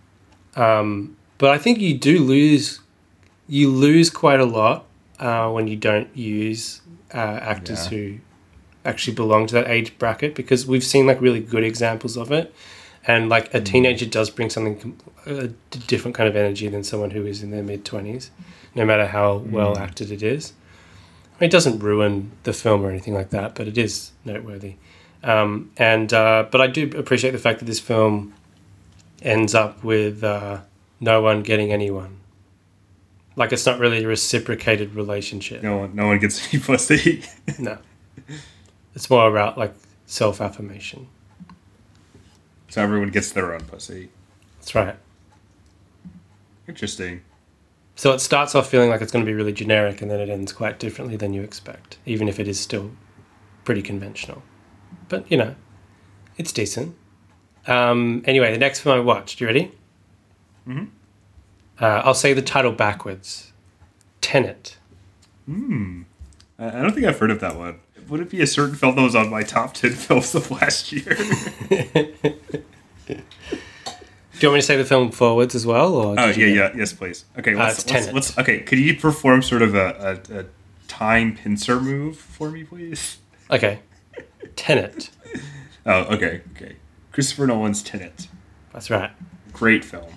[0.56, 2.80] Um, but I think you do lose,
[3.48, 4.86] you lose quite a lot
[5.20, 6.82] uh, when you don't use
[7.14, 7.98] uh, actors Yeah.
[7.98, 8.18] who
[8.86, 12.54] actually belong to that age bracket because we've seen like really good examples of it,
[13.08, 13.58] and like Hmm.
[13.58, 15.48] a teenager does bring something a
[15.88, 18.32] different kind of energy than someone who is in their mid twenties,
[18.76, 19.82] no matter how well Hmm.
[19.84, 20.54] acted it is.
[21.36, 24.76] I mean, it doesn't ruin the film or anything like that, but it is noteworthy.
[25.24, 28.34] Um, and uh, but I do appreciate the fact that this film
[29.22, 30.60] ends up with uh,
[31.00, 32.18] no one getting anyone.
[33.36, 35.64] Like it's not really a reciprocated relationship.
[35.64, 37.24] No one no one gets any pussy.
[37.58, 37.78] No,
[38.96, 39.74] it's more about like
[40.06, 41.08] self affirmation.
[42.70, 44.10] So everyone gets their own pussy.
[44.60, 44.96] That's right.
[46.68, 47.22] Interesting.
[47.96, 50.30] So it starts off feeling like it's going to be really generic, and then it
[50.30, 52.92] ends quite differently than you expect, even if it is still
[53.66, 54.42] pretty conventional.
[55.10, 55.56] But you know,
[56.38, 56.96] it's decent.
[57.68, 59.42] Um, anyway, the next film I watched.
[59.42, 59.72] You ready?
[60.68, 60.90] Mhm.
[61.82, 63.52] Uh, I'll say the title backwards.
[64.22, 64.78] Tenet.
[65.46, 66.04] Hmm.
[66.58, 67.80] I I don't think I've heard of that one.
[68.10, 70.92] Would it be a certain film that was on my top 10 films of last
[70.92, 71.16] year?
[73.08, 75.94] Do you want me to say the film forwards as well?
[75.96, 77.26] Or Oh yeah, yeah, yes, please.
[77.38, 78.62] Okay, Uh, let's, it's let's, let's okay.
[78.62, 80.46] Could you perform sort of a, a, a
[80.88, 83.18] time pincer move for me, please?
[83.52, 83.80] Okay.
[84.56, 85.10] Tenet.
[85.86, 86.76] Oh, okay, okay.
[87.14, 88.28] Christopher Nolan's Tenet,
[88.74, 89.12] That's right.
[89.54, 90.12] great film.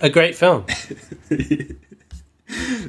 [0.00, 0.64] A great film.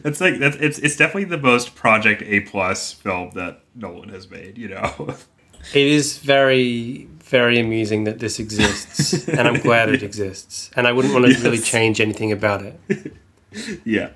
[0.03, 4.29] It's like that's it's it's definitely the most Project A plus film that Nolan has
[4.29, 4.57] made.
[4.57, 5.15] You know.
[5.73, 10.69] It is very, very amusing that this exists, and I'm glad it exists.
[10.75, 13.13] And I wouldn't want to really change anything about it.
[13.83, 14.09] yeah.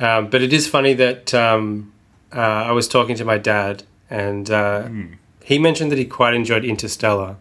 [0.00, 1.92] Um, but it is funny that um,
[2.34, 4.88] uh, I was talking to my dad, and uh,
[5.44, 7.36] he mentioned that he quite enjoyed Interstellar.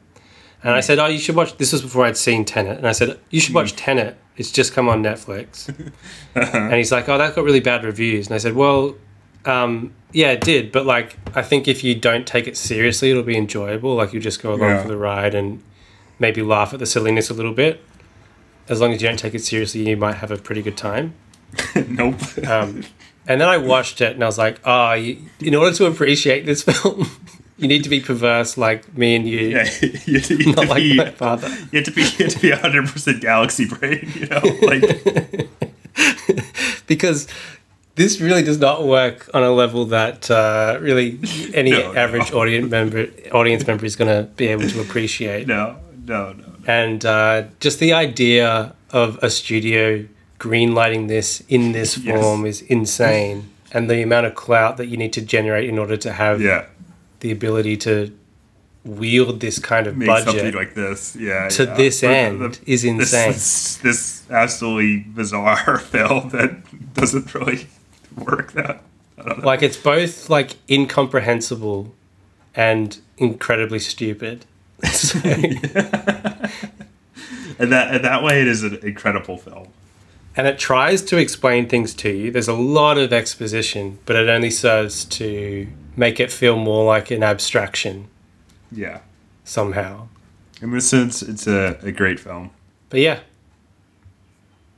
[0.64, 2.92] And I said, "Oh, you should watch." This was before I'd seen Tenet, and I
[2.92, 4.18] said, "You should watch Tenet.
[4.38, 5.68] It's just come on Netflix."
[6.36, 8.96] and he's like, "Oh, that got really bad reviews." And I said, "Well,
[9.46, 13.24] um, yeah, it did, but like, I think if you don't take it seriously, it'll
[13.24, 13.96] be enjoyable.
[13.96, 14.82] Like, you just go along Yeah.
[14.84, 15.64] for the ride and
[16.20, 17.84] maybe laugh at the silliness a little bit.
[18.70, 21.14] As long as you don't take it seriously, you might have a pretty good time."
[21.88, 22.16] nope.
[22.46, 22.84] Um,
[23.30, 26.46] and then I watched it and I was like, oh, you, in order to appreciate
[26.46, 27.10] this film,
[27.58, 29.70] you need to be perverse like me and you, yeah,
[30.06, 31.50] you, you, not to like be, my father.
[31.72, 34.10] you have to be you have to be hundred percent galaxy brain.
[34.16, 35.50] You know, like
[36.88, 37.28] Because
[37.96, 41.20] this really does not work on a level that uh, really
[41.54, 42.00] any No, no.
[42.00, 45.48] average audience member audience member is going to be able to appreciate.
[45.48, 46.44] no, no, no.
[46.68, 50.06] And uh, just the idea of a studio
[50.40, 52.22] greenlighting this in this Yes.
[52.22, 53.50] form is insane.
[53.72, 56.66] And the amount of clout that you need to generate in order to have Yeah,
[57.20, 58.12] the ability to
[58.84, 61.16] wield this kind of make budget something like this.
[61.16, 61.74] Yeah, to yeah.
[61.74, 63.32] this the- end the- is insane.
[63.34, 67.68] This, this absolutely bizarre film that doesn't really
[68.16, 68.54] work.
[68.54, 68.82] That
[69.18, 69.46] I don't know.
[69.46, 71.94] like it's both like incomprehensible
[72.56, 74.46] and incredibly stupid.
[74.84, 75.20] So-
[77.60, 79.68] and that and that way, it is an incredible film.
[80.36, 82.32] and it tries to explain things to you.
[82.32, 87.12] There's a lot of exposition, but it only serves to make it feel more like
[87.12, 88.08] an abstraction
[88.72, 89.00] Yeah,
[89.44, 90.08] somehow.
[90.62, 92.52] in this sense, it's a, a great film,
[92.90, 93.20] But yeah,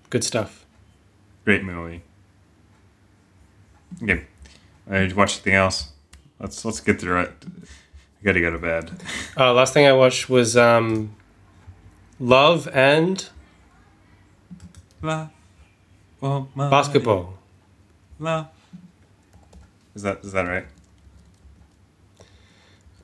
[0.09, 0.65] good stuff.
[1.45, 2.01] great movie.
[4.03, 4.23] Okay,
[4.89, 5.89] I did you watch anything else?
[6.39, 7.31] Let's let's get through it.
[8.21, 8.91] I gotta go to bed.
[9.37, 11.15] Uh, last thing I watched was um,
[12.19, 13.25] Love and
[15.01, 15.29] La,
[16.19, 17.35] well, my- Basketball.
[18.19, 18.47] La.
[19.95, 20.65] Is that is that right?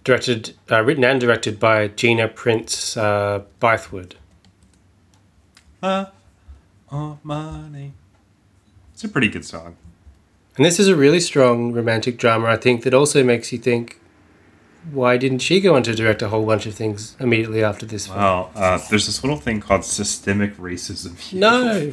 [0.06, 4.14] Directed, uh, written and directed by Gina Prince uh, Bythewood.
[5.84, 7.92] Oh, money.
[8.94, 9.76] It's a pretty good song.
[10.56, 14.00] And this is a really strong romantic drama, I think, that also makes you think
[14.92, 18.06] why didn't she go on to direct a whole bunch of things immediately after this
[18.08, 18.20] film?
[18.20, 21.16] Well, uh, there's this little thing called systemic racism.
[21.34, 21.92] No,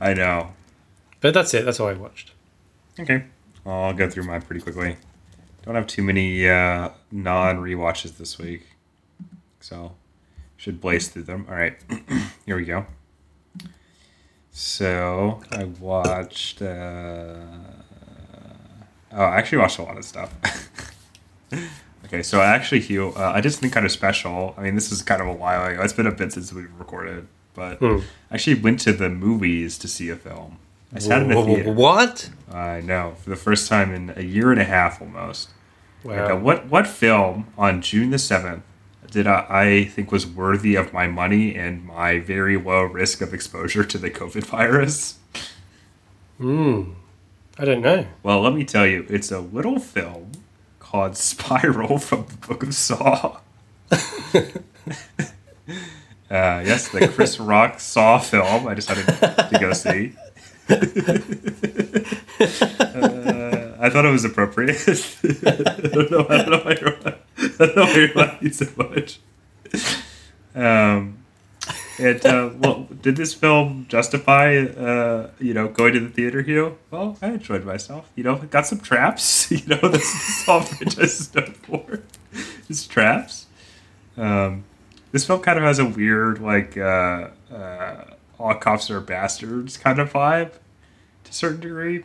[0.00, 0.52] I know.
[1.20, 1.64] but that's it.
[1.64, 2.32] That's all I watched.
[2.98, 3.24] Okay.
[3.64, 4.96] I'll go through mine pretty quickly.
[5.62, 8.66] Don't have too many uh, non rewatches this week.
[9.60, 9.92] So,
[10.56, 11.46] should blaze through them.
[11.48, 11.76] All right.
[12.46, 12.86] Here we go.
[14.50, 16.62] So, I watched.
[16.62, 17.36] Uh,
[19.12, 20.32] oh, I actually watched a lot of stuff.
[22.06, 24.54] okay, so I actually, Hugh, uh, I did something kind of special.
[24.56, 25.82] I mean, this is kind of a while ago.
[25.82, 27.26] It's been a bit since we've recorded.
[27.54, 27.98] But Hmm.
[28.30, 30.58] I actually went to the movies to see a film.
[30.94, 31.72] I sat in the theater.
[31.72, 32.30] What?
[32.52, 35.50] I know for the first time in a year and a half almost.
[36.02, 36.36] Like, uh, Wow.
[36.38, 38.62] what what film on June the seventh
[39.10, 43.34] did I, I think was worthy of my money and my very low risk of
[43.34, 45.18] exposure to the COVID virus?
[46.38, 46.92] Hmm.
[47.58, 48.06] I don't know.
[48.22, 50.32] Well, let me tell you, it's a little film
[50.78, 53.38] called Spiral from the Book of Saw.
[56.30, 58.68] Uh, yes, the Chris Rock Saw film.
[58.68, 60.12] I decided to go see.
[60.70, 60.76] Uh,
[63.80, 64.76] I thought it was appropriate.
[65.46, 66.26] I don't know.
[66.28, 69.20] I don't know why you're, I don't know why you're laughing so much.
[70.54, 71.18] Um,
[71.98, 76.40] and uh, well, did this film justify, uh, you know, going to the theater?
[76.42, 76.78] Hugh?
[76.90, 78.10] Well, I enjoyed myself.
[78.16, 79.50] You know, got some traps.
[79.60, 82.00] You know, that's the Saw franchise is known for.
[82.68, 83.46] Is traps.
[84.16, 84.64] Um,
[85.12, 88.04] this film kind of has a weird, like, uh, uh,
[88.40, 90.52] all cops are bastards kind of vibe
[91.24, 92.04] to a certain degree.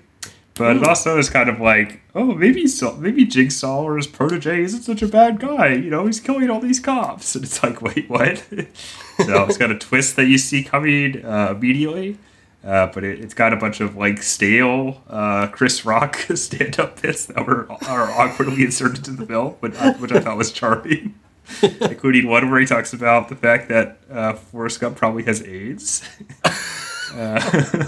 [0.56, 4.64] But it also is kind of like, oh, maybe so, maybe Jigsaw or his protege
[4.64, 5.74] isn't such a bad guy.
[5.74, 8.38] You know, he's killing all these cops, and it's like, wait, what?
[9.26, 12.18] so it's got a twist that you see coming uh, immediately.
[12.64, 17.28] Uh, but it, it's got a bunch of like stale uh, Chris Rock stand-up bits
[17.28, 21.14] that were are awkwardly inserted to the film, but which I thought was charming
[21.62, 26.08] including one where he talks about the fact that uh, Forrest Gump probably has AIDS.
[27.14, 27.88] uh,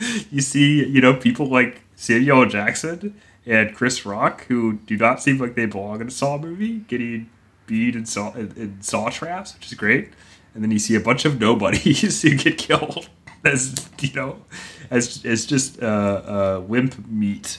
[0.30, 5.38] you see, you know, people like Samuel Jackson and Chris Rock, who do not seem
[5.38, 7.28] like they belong in a Saw movie, getting
[7.66, 10.10] beat in Saw, in, in Saw traps, which is great.
[10.54, 13.08] And then you see a bunch of nobodies who get killed
[13.44, 14.44] as, you know,
[14.90, 17.58] as, as just uh, uh, wimp meat.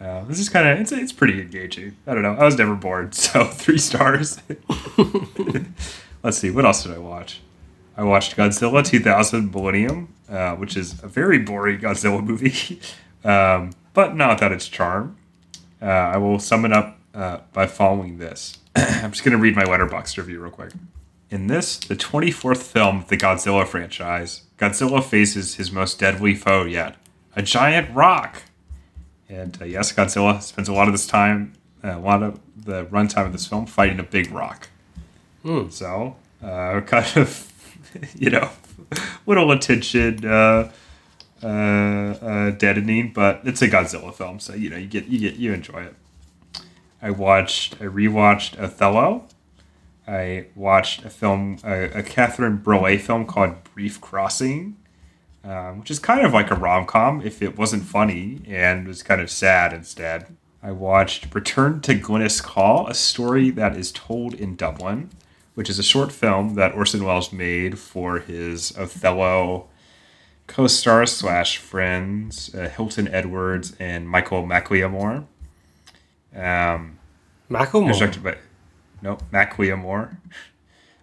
[0.00, 1.96] Uh, this is kind of it's it's pretty engaging.
[2.06, 2.34] I don't know.
[2.34, 4.38] I was never bored, so three stars.
[6.22, 6.50] Let's see.
[6.50, 7.40] What else did I watch?
[7.96, 12.80] I watched Godzilla 2000 Millennium, uh, which is a very boring Godzilla movie,
[13.24, 15.16] um, but not without its charm.
[15.80, 18.58] Uh, I will sum it up uh, by following this.
[18.76, 20.72] I'm just going to read my Letterboxd review real quick.
[21.30, 26.64] In this, the 24th film of the Godzilla franchise, Godzilla faces his most deadly foe
[26.64, 26.96] yet
[27.34, 28.42] a giant rock.
[29.28, 32.84] And uh, yes, Godzilla spends a lot of this time, uh, a lot of the
[32.86, 34.68] runtime of this film fighting a big rock.
[35.70, 37.52] So, uh, kind of,
[38.14, 38.50] you know,
[39.26, 40.70] little attention uh,
[41.42, 45.36] uh, uh, deadening, but it's a Godzilla film, so you know you get you get
[45.36, 45.94] you enjoy it.
[47.02, 49.26] I watched, I rewatched Othello.
[50.08, 54.76] I watched a film, a, a Catherine Breillat film called Brief Crossing,
[55.46, 59.02] um, which is kind of like a rom com if it wasn't funny and was
[59.02, 60.36] kind of sad instead.
[60.62, 65.10] I watched Return to Glennascaul, a story that is told in Dublin,
[65.54, 69.68] which is a short film that Orson Welles made for his Othello
[70.48, 75.26] co-stars slash friends, uh, Hilton Edwards and Michael MacLiammóir.
[76.34, 76.98] Um,
[77.48, 77.90] Macklemore.
[77.90, 78.36] it's directed by
[79.02, 80.16] no MacLiammóir.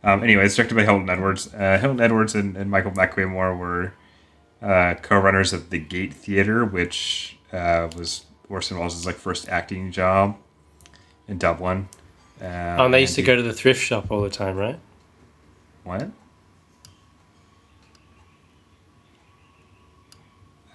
[0.05, 1.53] Um, anyway, it's directed by Hilton Edwards.
[1.53, 3.93] Uh, Hilton Edwards and, and Michael MacLiammóir were
[4.63, 10.37] uh, co-runners of the Gate Theater, which uh, was Orson Welles' like first acting job
[11.27, 11.89] in Dublin.
[12.41, 12.47] Um,
[12.79, 14.79] Oh, and they used to go to the thrift shop all the time, right?
[15.83, 16.09] What?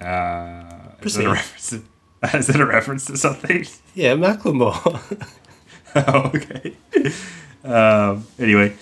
[0.00, 1.82] Uh, is, that a reference to,
[2.36, 3.66] is that a reference to something?
[3.94, 5.34] Yeah, Macklemore.
[5.96, 6.74] oh, okay.
[7.64, 8.76] Um, anyway,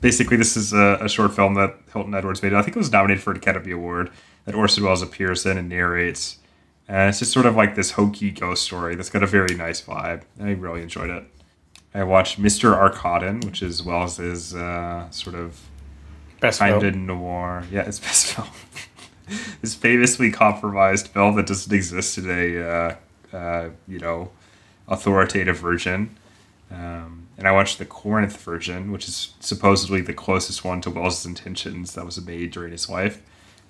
[0.00, 2.52] basically, this is a, a short film that Hilton Edwards made.
[2.52, 4.10] I think it was nominated for an Academy Award
[4.48, 6.38] that Orson Welles appears in and narrates.
[6.88, 9.82] And it's just sort of like this hokey ghost story that's got a very nice
[9.82, 10.22] vibe.
[10.40, 11.24] I really enjoyed it.
[11.92, 12.74] I watched Mr.
[12.74, 15.60] Arkadin, which is Welles's uh, sort of
[16.40, 16.94] Best kind film.
[16.94, 17.64] of noir.
[17.70, 18.48] Yeah, it's best film.
[19.60, 24.30] this famously compromised film that doesn't exist in a uh, uh, you know
[24.86, 26.16] authoritative version.
[26.70, 31.26] Um, and I watched the Corinth version, which is supposedly the closest one to Welles'
[31.26, 33.20] intentions that was made during his life,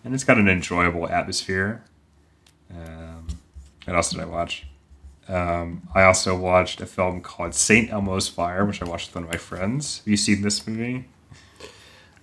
[0.04, 1.84] and it's got an enjoyable atmosphere.
[2.70, 3.26] Um,
[3.84, 4.66] what else did I watch?
[5.28, 9.24] Um, I also watched a film called Saint Elmo's Fire, which I watched with one
[9.24, 9.98] of my friends.
[9.98, 11.04] Have you seen this movie?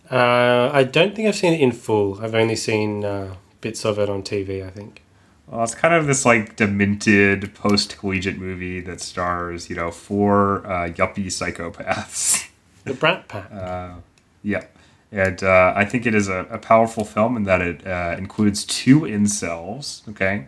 [0.10, 2.20] Uh, I don't think I've seen it in full.
[2.22, 4.66] I've only seen uh, bits of it on TV.
[4.66, 5.04] I think.
[5.48, 10.66] Well, it's kind of this like demented post collegiate movie that stars, you know, four
[10.66, 12.50] uh, yuppie psychopaths.
[12.84, 13.52] The Brat Pack.
[13.52, 13.96] Uh,
[14.44, 14.66] yeah.
[15.12, 18.66] And uh, I think it is a, a powerful film in that it uh, includes
[18.66, 20.48] two incels, okay?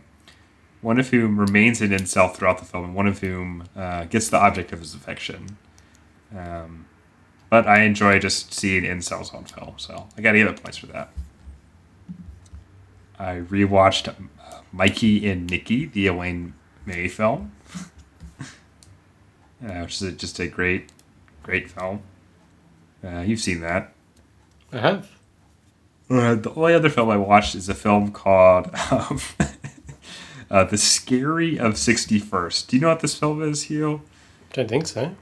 [0.81, 4.29] One of whom remains an incel throughout the film, and one of whom uh, gets
[4.29, 5.57] the object of his affection.
[6.35, 6.85] Um,
[7.49, 10.77] but I enjoy just seeing incels on film, so I got to give it points
[10.77, 11.09] for that.
[13.17, 16.53] I rewatched uh, Mikey and Nicky, the Elaine
[16.85, 17.51] May film,
[18.41, 20.91] uh, which is just a great,
[21.41, 22.01] great film.
[23.03, 23.93] Uh, you've seen that.
[24.71, 25.09] I have.
[26.09, 29.19] Uh, the only other film I watched is a film called um,
[30.49, 32.67] uh, The Scary of 61st.
[32.67, 34.01] Do you know what this film is, Hugh?
[34.53, 35.15] Don't think so.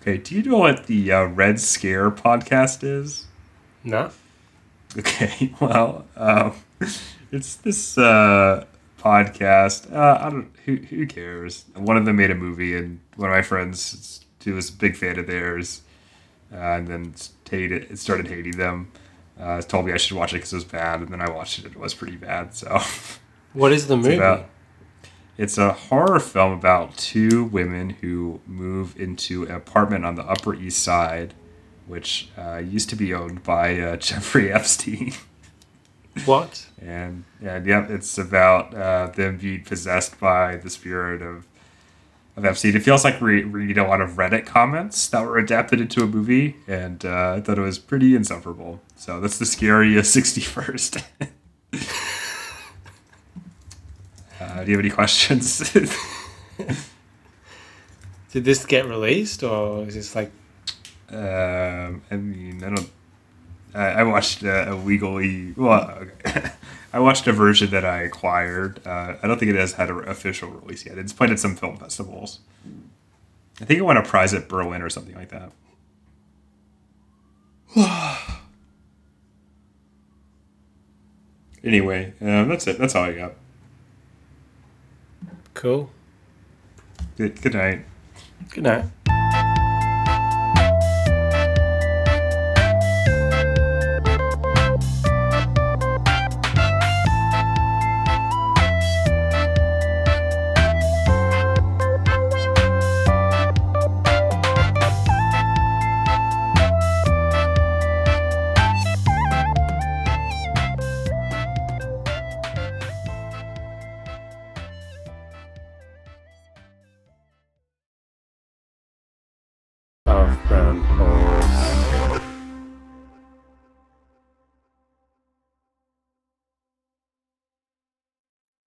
[0.00, 3.26] Okay, do you know what the uh, Red Scare podcast is?
[3.84, 4.10] No.
[4.96, 6.54] Okay, well, um,
[7.30, 8.64] it's this uh,
[8.98, 9.92] podcast.
[9.92, 10.50] Uh, I don't.
[10.64, 11.64] Who, who cares?
[11.74, 14.96] One of them made a movie, and one of my friends who was a big
[14.96, 15.82] fan of theirs,
[16.52, 17.14] uh, and then
[17.52, 18.90] hated it, started hating them.
[19.40, 21.58] Uh, told me I should watch it because it was bad, and then I watched
[21.60, 21.66] it.
[21.66, 22.54] It was pretty bad.
[22.54, 22.80] So
[23.52, 24.16] What is the it's movie?
[24.16, 24.48] about.
[25.38, 30.54] It's a horror film about two women who move into an apartment on the Upper
[30.54, 31.32] East Side,
[31.86, 35.12] which uh, used to be owned by uh, Jeffrey Epstein.
[36.26, 36.66] What?
[36.80, 41.46] And and yep, it's about uh, them being possessed by the spirit of
[42.36, 42.74] of Epstein.
[42.76, 46.06] It feels like we read a lot of Reddit comments that were adapted into a
[46.06, 48.80] movie, and uh, I thought it was pretty insufferable.
[48.96, 50.96] So that's the scariest sixty first.
[54.40, 55.70] uh, do you have any questions?
[58.32, 60.30] Did this get released, or is this like?
[61.10, 62.90] um, I mean, I don't.
[63.74, 65.98] I, I watched uh, a legally well.
[66.26, 66.50] Okay.
[66.92, 68.86] I watched a version that I acquired.
[68.86, 70.98] Uh, I don't think it has had an official release yet.
[70.98, 72.40] It's played at some film festivals.
[73.60, 75.52] I think it won a prize at Berlin or something like that.
[81.64, 82.78] anyway, um, that's it.
[82.78, 83.32] That's all I got.
[85.54, 85.90] Cool.
[87.16, 87.86] Good, good night.
[88.50, 88.84] Good night.